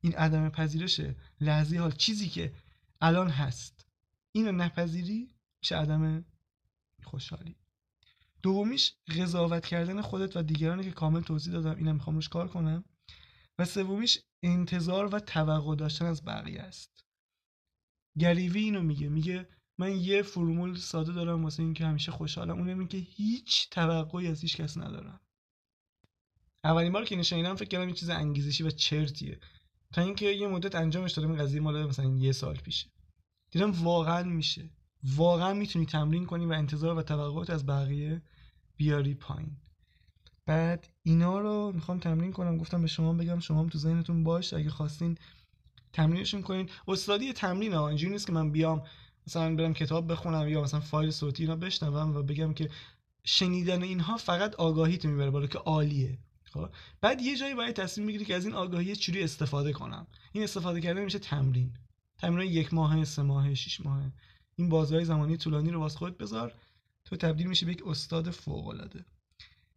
این 0.00 0.14
عدم 0.14 0.48
پذیرش 0.48 1.00
لحظه 1.40 1.78
حال 1.78 1.92
چیزی 1.92 2.28
که 2.28 2.54
الان 3.00 3.30
هست. 3.30 3.86
اینو 4.32 4.52
نپذیری 4.52 5.34
میشه 5.62 5.76
عدم 5.76 6.24
خوشحالی. 7.02 7.56
دومیش 8.42 8.94
قضاوت 9.18 9.66
کردن 9.66 10.00
خودت 10.00 10.36
و 10.36 10.42
دیگرانی 10.42 10.84
که 10.84 10.90
کامل 10.90 11.20
توضیح 11.20 11.52
دادم 11.52 11.76
اینم 11.76 11.94
می‌خوام 11.94 12.16
روش 12.16 12.28
کار 12.28 12.48
کنم. 12.48 12.84
و 13.58 13.64
سومیش 13.64 14.18
انتظار 14.42 15.14
و 15.14 15.20
توقع 15.20 15.76
داشتن 15.76 16.06
از 16.06 16.24
بقیه 16.24 16.60
است. 16.60 17.04
گریوی 18.18 18.60
اینو 18.60 18.82
میگه 18.82 19.08
میگه 19.08 19.48
من 19.78 19.96
یه 19.96 20.22
فرمول 20.22 20.76
ساده 20.76 21.12
دارم 21.12 21.44
واسه 21.44 21.62
اینکه 21.62 21.86
همیشه 21.86 22.12
خوشحالم. 22.12 22.58
اونم 22.58 22.78
این 22.78 22.88
که 22.88 22.98
هیچ 22.98 23.70
توقعی 23.70 24.28
از 24.28 24.40
هیچ 24.40 24.56
کس 24.56 24.76
ندارم. 24.76 25.20
اولین 26.64 26.92
بار 26.92 27.04
که 27.04 27.16
نشنیدم 27.16 27.54
فکر 27.54 27.68
کردم 27.68 27.88
یه 27.88 27.94
چیز 27.94 28.10
انگیزشی 28.10 28.62
و 28.62 28.70
چرتیه. 28.70 29.38
تا 29.92 30.02
اینکه 30.02 30.26
یه 30.26 30.48
مدت 30.48 30.74
انجامش 30.74 31.12
دادم 31.12 31.30
این 31.30 31.38
قضیه 31.38 31.60
مال 31.60 31.86
مثلا 31.86 32.04
یه 32.04 32.32
سال 32.32 32.56
پیشه. 32.56 32.86
دیدم 33.50 33.70
واقعا 33.70 34.22
میشه. 34.22 34.70
واقعا 35.02 35.54
می‌تونی 35.54 35.86
تمرین 35.86 36.26
کنی 36.26 36.46
و 36.46 36.52
انتظار 36.52 36.98
و 36.98 37.02
توقعات 37.02 37.50
از 37.50 37.66
بقیه 37.66 38.22
بیاری 38.76 39.14
پایین. 39.14 39.56
بعد 40.46 40.88
اینا 41.02 41.38
رو 41.38 41.72
می‌خوام 41.74 41.98
تمرین 41.98 42.32
کنم. 42.32 42.58
گفتم 42.58 42.80
به 42.82 42.86
شما 42.86 43.12
بگم 43.12 43.38
شما 43.38 43.60
هم 43.60 43.68
تو 43.68 43.78
ذهنتون 43.78 44.24
باش. 44.24 44.54
اگه 44.54 44.70
خواستین 44.70 45.18
تمرینشون 45.92 46.42
کنین. 46.42 46.68
استادی 46.88 47.32
تمرین 47.32 47.72
ها 47.72 47.88
اینجوری 47.88 48.12
نیست 48.12 48.26
که 48.26 48.32
من 48.32 48.50
بیام 48.50 48.82
مثلا 49.26 49.56
برم 49.56 49.74
کتاب 49.74 50.12
بخونم 50.12 50.48
یا 50.48 50.62
مثلا 50.62 50.80
فایل 50.80 51.10
صوتی 51.10 51.42
اینا 51.42 51.56
بشنوم 51.56 52.16
و 52.16 52.22
بگم 52.22 52.54
که 52.54 52.70
شنیدن 53.24 53.82
اینها 53.82 54.16
فقط 54.16 54.54
آگاهی 54.54 54.98
می‌بره 55.04 55.30
بالا 55.30 55.46
که 55.46 55.58
عالیه. 55.58 56.18
خب 56.54 56.68
بعد 57.00 57.22
یه 57.22 57.36
جایی 57.36 57.54
باید 57.54 57.76
تصمیم 57.76 58.06
بگیری 58.06 58.24
که 58.24 58.34
از 58.34 58.44
این 58.44 58.54
آگاهی 58.54 58.96
چجوری 58.96 59.22
استفاده 59.22 59.72
کنم. 59.72 60.06
این 60.32 60.44
استفاده 60.44 60.80
کردن 60.80 61.04
میشه 61.04 61.18
تمرین. 61.18 61.72
تمرین 62.18 62.52
یک 62.52 62.74
ماه 62.74 63.04
سه 63.04 63.22
ماه 63.22 63.54
شش 63.54 63.80
ماه 63.80 64.12
این 64.56 64.68
بازهای 64.68 65.04
زمانی 65.04 65.36
طولانی 65.36 65.70
رو 65.70 65.80
واس 65.80 65.96
خودت 65.96 66.18
بذار. 66.18 66.54
تو 67.04 67.16
تبدیل 67.16 67.46
میشه 67.46 67.66
به 67.66 67.72
یک 67.72 67.86
استاد 67.86 68.30
فوق 68.30 68.66
العاده 68.66 69.04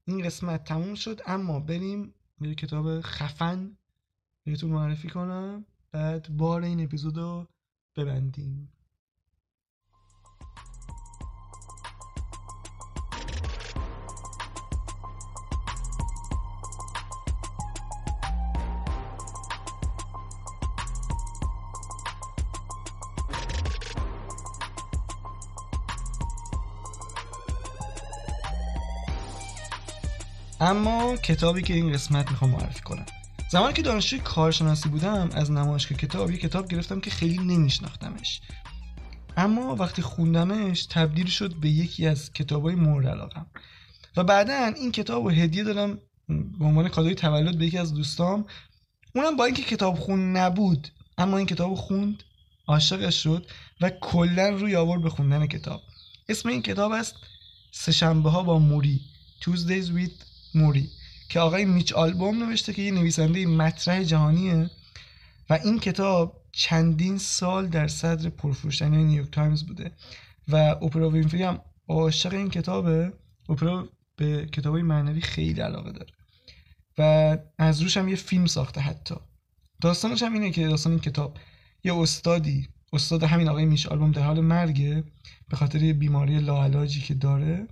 این 0.06 0.24
قسمت 0.24 0.64
تموم 0.64 0.96
شد 0.96 1.22
اما 1.26 1.60
بریم 1.60 2.14
به 2.42 2.56
کتاب 2.56 3.02
خفن 3.02 3.78
بهتون 4.44 4.72
معرفی 4.72 5.10
کنم. 5.10 5.66
بعد 5.92 6.38
بار 6.38 6.62
این 6.62 6.84
اپیزود 6.84 7.48
ببندیم. 7.96 8.72
اما 30.68 31.18
کتابی 31.18 31.62
که 31.62 31.74
این 31.74 31.94
قسمت 31.94 32.32
می‌خوام 32.32 32.52
معرفی 32.52 32.82
کنم. 32.82 33.06
زمانی 33.52 33.74
که 33.74 33.82
دانشجوی 33.82 34.20
کارشناسی 34.20 34.90
بودم 34.90 35.30
از 35.34 35.52
نمایشگاه 35.52 35.98
کتاب 35.98 36.32
یه 36.32 36.38
کتاب 36.38 36.68
گرفتم 36.68 37.00
که 37.00 37.10
خیلی 37.10 37.38
نمیشناختمش. 37.38 38.42
اما 39.38 39.76
وقتی 39.76 40.02
خوندمش 40.02 40.86
تبدیل 40.86 41.26
شد 41.26 41.56
به 41.56 41.70
یکی 41.70 42.08
از 42.08 42.34
کتابای 42.34 42.76
مورد 42.76 43.08
علاقم. 43.08 43.46
و 44.18 44.24
بعدا 44.24 44.74
این 44.76 44.92
کتاب 44.92 45.24
رو 45.24 45.30
هدیه 45.30 45.64
دادم 45.64 46.00
به 46.60 46.66
عنوان 46.66 46.90
کادوی 46.90 47.16
تولد 47.16 47.58
به 47.58 47.66
یکی 47.66 47.78
از 47.78 47.94
دوستام. 47.94 48.46
اونم 49.16 49.36
با 49.36 49.46
اینکه 49.46 49.64
کتاب 49.64 49.96
خون 49.96 50.38
نبود 50.38 50.88
اما 51.18 51.38
این 51.38 51.48
کتاب 51.48 51.76
خوند 51.76 52.24
عاشقش 52.68 53.24
شد 53.24 53.52
و 53.82 53.90
کلا 53.90 54.50
روی 54.50 54.76
آورد 54.76 55.02
به 55.02 55.10
خوندن 55.10 55.48
کتاب. 55.48 55.82
اسم 56.30 56.50
این 56.50 56.62
کتاب 56.62 56.92
هست 56.92 57.16
سهشنبه 57.72 58.30
ها 58.30 58.44
با 58.44 58.60
موری 58.60 59.02
Tuesdays 59.42 59.90
with 59.98 60.27
Morrie 60.56 60.90
که 61.30 61.40
آقای 61.40 61.66
میچ 61.66 61.94
آلبوم 61.94 62.44
نوشته 62.44 62.74
که 62.74 62.82
یه 62.82 62.92
نویسنده 62.92 63.46
مطرح 63.46 64.04
جهانیه 64.04 64.70
و 65.50 65.54
این 65.64 65.80
کتاب 65.80 66.44
چندین 66.52 67.18
سال 67.18 67.68
در 67.68 67.88
صدر 67.88 68.30
پرفروش‌ترین‌های 68.30 69.04
نیویورک 69.04 69.32
تایمز 69.32 69.64
بوده 69.64 69.92
و 70.48 70.56
اوپرا 70.56 71.10
وینفری 71.10 71.44
هم 71.44 71.62
عاشق 71.88 72.34
این 72.34 72.50
کتابه. 72.50 73.14
اوپرا 73.48 73.90
به 74.16 74.46
کتابای 74.46 74.82
معنوی 74.82 75.22
خیلی 75.22 75.62
علاقه 75.62 75.92
داره 75.92 76.12
و 76.98 77.38
از 77.58 77.82
روش 77.82 77.98
هم 77.98 78.08
یه 78.08 78.16
فیلم 78.16 78.46
ساخته 78.46 78.82
حتی. 78.82 79.16
داستانش 79.82 80.24
هم 80.24 80.34
اینه 80.34 80.52
که 80.52 80.68
داستان 80.68 80.94
این 80.94 81.02
کتاب 81.02 81.38
یه 81.84 81.96
استادی 81.96 82.68
استاد 82.94 83.24
همین 83.24 83.50
آقای 83.50 83.66
میش 83.66 83.86
آلبوم 83.88 84.12
در 84.12 84.22
حال 84.22 84.40
مرگه 84.42 85.04
به 85.50 85.56
خاطر 85.56 85.84
یه 85.84 85.94
بیماری 85.94 86.40
لاعلاجی 86.40 87.02
که 87.02 87.14
داره 87.14 87.68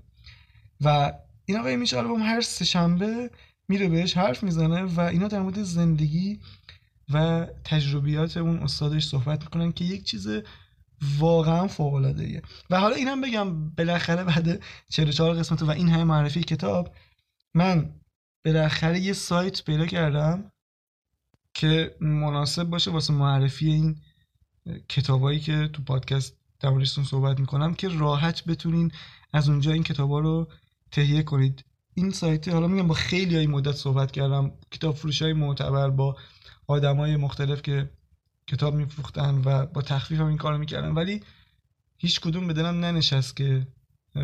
و 0.81 1.13
این 1.45 1.57
آقای 1.57 1.75
میش 1.75 1.93
آلبوم 1.93 2.21
هر 2.21 2.41
سه 2.41 2.65
شنبه 2.65 3.31
میره 3.67 3.89
بهش 3.89 4.17
حرف 4.17 4.43
می‌زنه 4.43 4.83
و 4.83 4.99
اینا 4.99 5.27
در 5.27 5.41
مورد 5.41 5.63
زندگی 5.63 6.39
و 7.13 7.47
تجربیات 7.63 8.37
اون 8.37 8.59
استادش 8.59 9.05
صحبت 9.05 9.43
می‌کنن 9.43 9.71
که 9.71 9.85
یک 9.85 10.03
چیز 10.03 10.27
واقعا 11.19 11.67
فوق 11.67 11.93
العاده 11.93 12.41
و 12.69 12.79
حالا 12.79 12.95
اینم 12.95 13.21
بگم 13.21 13.69
بالاخره 13.69 14.23
بعد 14.23 14.63
44 14.89 15.35
قسمت 15.35 15.61
و 15.61 15.69
این 15.69 15.89
همه 15.89 16.03
معرفی 16.03 16.43
کتاب 16.43 16.95
من 17.53 17.95
بالاخره 18.45 18.99
یه 18.99 19.13
سایت 19.13 19.63
پیدا 19.63 19.85
کردم 19.85 20.51
که 21.53 21.95
مناسب 22.01 22.63
باشه 22.63 22.91
واسه 22.91 23.13
معرفی 23.13 23.67
این 23.67 24.01
کتابایی 24.89 25.39
که 25.39 25.69
تو 25.73 25.83
پادکست 25.83 26.37
در 26.59 26.85
صحبت 26.85 27.39
می‌کنم 27.39 27.73
که 27.73 27.89
راحت 27.89 28.43
بتونین 28.45 28.91
از 29.33 29.49
اونجا 29.49 29.71
این 29.71 29.83
کتابا 29.83 30.19
رو 30.19 30.47
تهیه 30.95 31.23
کنید. 31.23 31.65
این 31.93 32.11
سایت 32.11 32.47
حالا 32.47 32.67
میگم 32.67 32.87
با 32.87 32.93
خیلی 32.93 33.35
های 33.35 33.47
مدت 33.47 33.71
صحبت 33.71 34.11
کردم 34.11 34.51
کتاب 34.71 34.95
فروش 34.95 35.21
های 35.21 35.33
معتبر 35.33 35.89
با 35.89 36.17
آدم 36.67 36.97
های 36.97 37.15
مختلف 37.15 37.61
که 37.61 37.89
کتاب 38.47 38.75
میفروختن 38.75 39.41
و 39.45 39.65
با 39.65 39.81
تخفیف 39.81 40.19
هم 40.19 40.27
این 40.27 40.37
کارو 40.37 40.57
می‌کردن. 40.57 40.91
ولی 40.91 41.23
هیچ 41.97 42.19
کدوم 42.19 42.47
به 42.47 42.53
ننشست 42.53 43.35
که 43.35 43.67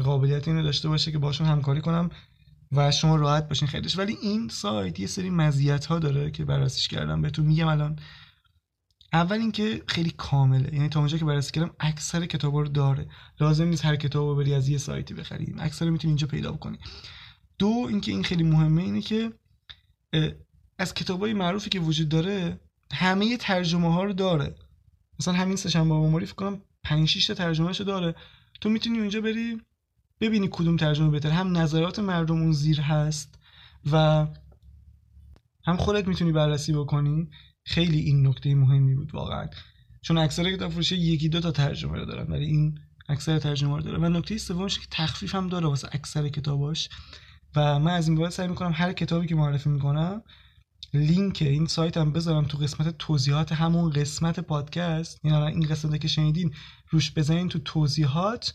قابلیت 0.03 0.47
اینو 0.47 0.63
داشته 0.63 0.89
باشه 0.89 1.11
که 1.11 1.17
باشون 1.17 1.47
همکاری 1.47 1.81
کنم 1.81 2.09
و 2.71 2.91
شما 2.91 3.15
راحت 3.15 3.47
باشین 3.47 3.67
خیلیش. 3.67 3.97
ولی 3.97 4.17
این 4.21 4.49
سایت 4.49 4.99
یه 4.99 5.07
سری 5.07 5.29
مزیت 5.29 5.85
ها 5.85 5.99
داره 5.99 6.31
که 6.31 6.45
بررسیش 6.45 6.87
کردم 6.87 7.21
بهتون 7.21 7.45
میگم 7.45 7.67
الان. 7.67 7.99
اول 9.13 9.37
اینکه 9.37 9.83
خیلی 9.87 10.11
کامله. 10.11 10.73
یعنی 10.73 10.89
تا 10.89 10.99
اونجا 10.99 11.17
که 11.17 11.25
بررسی 11.25 11.51
کردم 11.51 11.71
اکثر 11.79 12.25
کتابا 12.25 12.61
رو 12.61 12.67
داره. 12.67 13.07
لازم 13.39 13.67
نیست 13.67 13.85
هر 13.85 13.95
کتاب 13.95 14.27
رو 14.27 14.35
بری 14.35 14.53
از 14.53 14.69
یه 14.69 14.77
سایتی 14.77 15.13
بخریم. 15.13 15.55
اکثر 15.59 15.89
می‌تونی 15.89 16.11
اینجا 16.11 16.27
پیدا 16.27 16.51
بکنی 16.51 16.77
دو 17.59 17.85
اینکه 17.89 18.11
این 18.11 18.23
خیلی 18.23 18.43
مهمه 18.43 18.81
اینه 18.81 19.01
که 19.01 19.33
از 20.77 20.93
کتابای 20.93 21.33
معروفی 21.33 21.69
که 21.69 21.79
وجود 21.79 22.09
داره 22.09 22.59
همه 22.93 23.37
ترجمه 23.37 23.93
ها 23.93 24.03
رو 24.03 24.13
داره. 24.13 24.55
مثلا 25.19 25.33
همین 25.33 25.55
سشن 25.55 25.89
با 25.89 26.09
موری 26.09 26.25
فکر 26.25 26.35
کنم 26.35 26.61
5 26.83 27.07
6 27.07 27.27
تا 27.27 27.33
ترجمه 27.33 27.73
شو 27.73 27.83
داره. 27.83 28.15
تو 28.61 28.69
می‌تونی 28.69 28.99
اونجا 28.99 29.21
بری 29.21 29.61
ببینی 30.21 30.47
کدوم 30.51 30.77
ترجمه 30.77 31.09
بهتر 31.09 31.29
هم 31.29 31.57
نظرات 31.57 31.99
مردم 31.99 32.41
اون 32.41 32.51
زیر 32.51 32.81
هست 32.81 33.39
و 33.91 34.27
هم 35.65 35.77
خودت 35.77 36.07
می‌تونی 36.07 36.31
بررسی 36.31 36.73
بکنی. 36.73 37.29
خیلی 37.65 37.99
این 37.99 38.27
نکته 38.27 38.55
مهمی 38.55 38.95
بود 38.95 39.15
واقعا. 39.15 39.47
چون 40.01 40.17
اکثر 40.17 40.55
کتاب 40.55 40.71
فروشی 40.71 40.95
یکی 40.95 41.29
دو 41.29 41.39
تا 41.39 41.51
ترجمه 41.51 41.97
رو 41.97 42.05
دارن 42.05 42.31
ولی 42.31 42.45
این 42.45 42.79
اکثر 43.09 43.39
ترجمه 43.39 43.75
رو 43.75 43.81
داره 43.81 43.97
و 43.97 44.09
نکته 44.09 44.37
سومش 44.37 44.79
که 44.79 44.85
تخفیف 44.91 45.35
هم 45.35 45.47
داره 45.47 45.67
واسه 45.67 45.89
اکثر 45.91 46.29
کتاباش. 46.29 46.89
و 47.55 47.79
من 47.79 47.91
از 47.91 48.07
این 48.07 48.17
بعد 48.17 48.29
سعی 48.29 48.47
می‌کنم 48.47 48.71
هر 48.75 48.93
کتابی 48.93 49.27
که 49.27 49.35
معرفی 49.35 49.69
می‌کنم 49.69 50.21
لینک 50.93 51.37
این 51.41 51.65
سایت 51.65 51.97
هم 51.97 52.11
بذارم 52.11 52.45
تو 52.45 52.57
قسمت 52.57 52.97
توضیحات 52.97 53.51
همون 53.51 53.89
قسمت 53.89 54.39
پادکست. 54.39 55.19
یعنی 55.23 55.37
این 55.37 55.61
قسمتی 55.61 55.99
که 55.99 56.07
شنیدین 56.07 56.53
روش 56.89 57.11
بزنین 57.11 57.49
تو 57.49 57.59
توضیحات. 57.59 58.53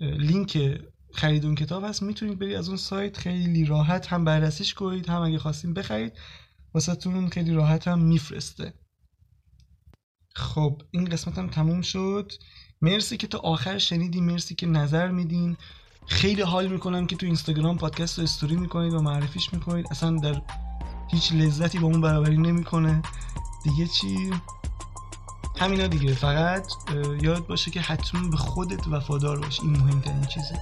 لینک 0.00 0.80
خرید 1.14 1.44
اون 1.44 1.54
کتاب 1.54 1.84
هست. 1.84 2.02
می‌تونید 2.02 2.38
برید 2.38 2.56
از 2.56 2.68
اون 2.68 2.76
سایت 2.76 3.16
خیلی 3.16 3.64
راحت 3.64 4.06
هم 4.06 4.24
بررسیش 4.24 4.74
کنید 4.74 5.08
هم 5.08 5.22
اگه 5.22 5.38
خواستین 5.38 5.74
بخرید. 5.74 6.12
واسهتون 6.74 7.28
خیلی 7.28 7.52
راحت 7.52 7.88
هم 7.88 7.98
میفرسته. 7.98 8.74
خب 10.34 10.82
این 10.90 11.04
قسمت 11.04 11.38
هم 11.38 11.48
تموم 11.48 11.82
شد. 11.82 12.32
مرسی 12.82 13.16
که 13.16 13.26
تا 13.26 13.38
آخر 13.38 13.78
شنیدین 13.78 14.24
مرسی 14.24 14.54
که 14.54 14.66
نظر 14.66 15.08
میدین. 15.08 15.56
خیلی 16.06 16.42
حال 16.42 16.68
می‌کنم 16.68 17.06
که 17.06 17.16
تو 17.16 17.26
اینستاگرام 17.26 17.78
پادکست 17.78 18.18
رو 18.18 18.24
استوری 18.24 18.56
می‌کنید 18.56 18.94
و 18.94 19.02
معرفیش 19.02 19.52
می‌کنید. 19.52 19.86
اصلا 19.90 20.16
در 20.16 20.42
هیچ 21.10 21.32
لذتی 21.32 21.78
با 21.78 21.86
اون 21.86 22.00
برابری 22.00 22.36
نمی‌کنه. 22.36 23.02
دیگه 23.64 23.86
چی؟ 23.86 24.30
همینا 25.56 25.86
دیگه. 25.86 26.14
فقط 26.14 26.66
یاد 27.22 27.46
باشه 27.46 27.70
که 27.70 27.80
حتما 27.80 28.28
به 28.28 28.36
خودت 28.36 28.88
وفادار 28.88 29.40
باش. 29.40 29.60
این 29.60 29.70
مهمترین 29.70 30.24
چیزه. 30.24 30.58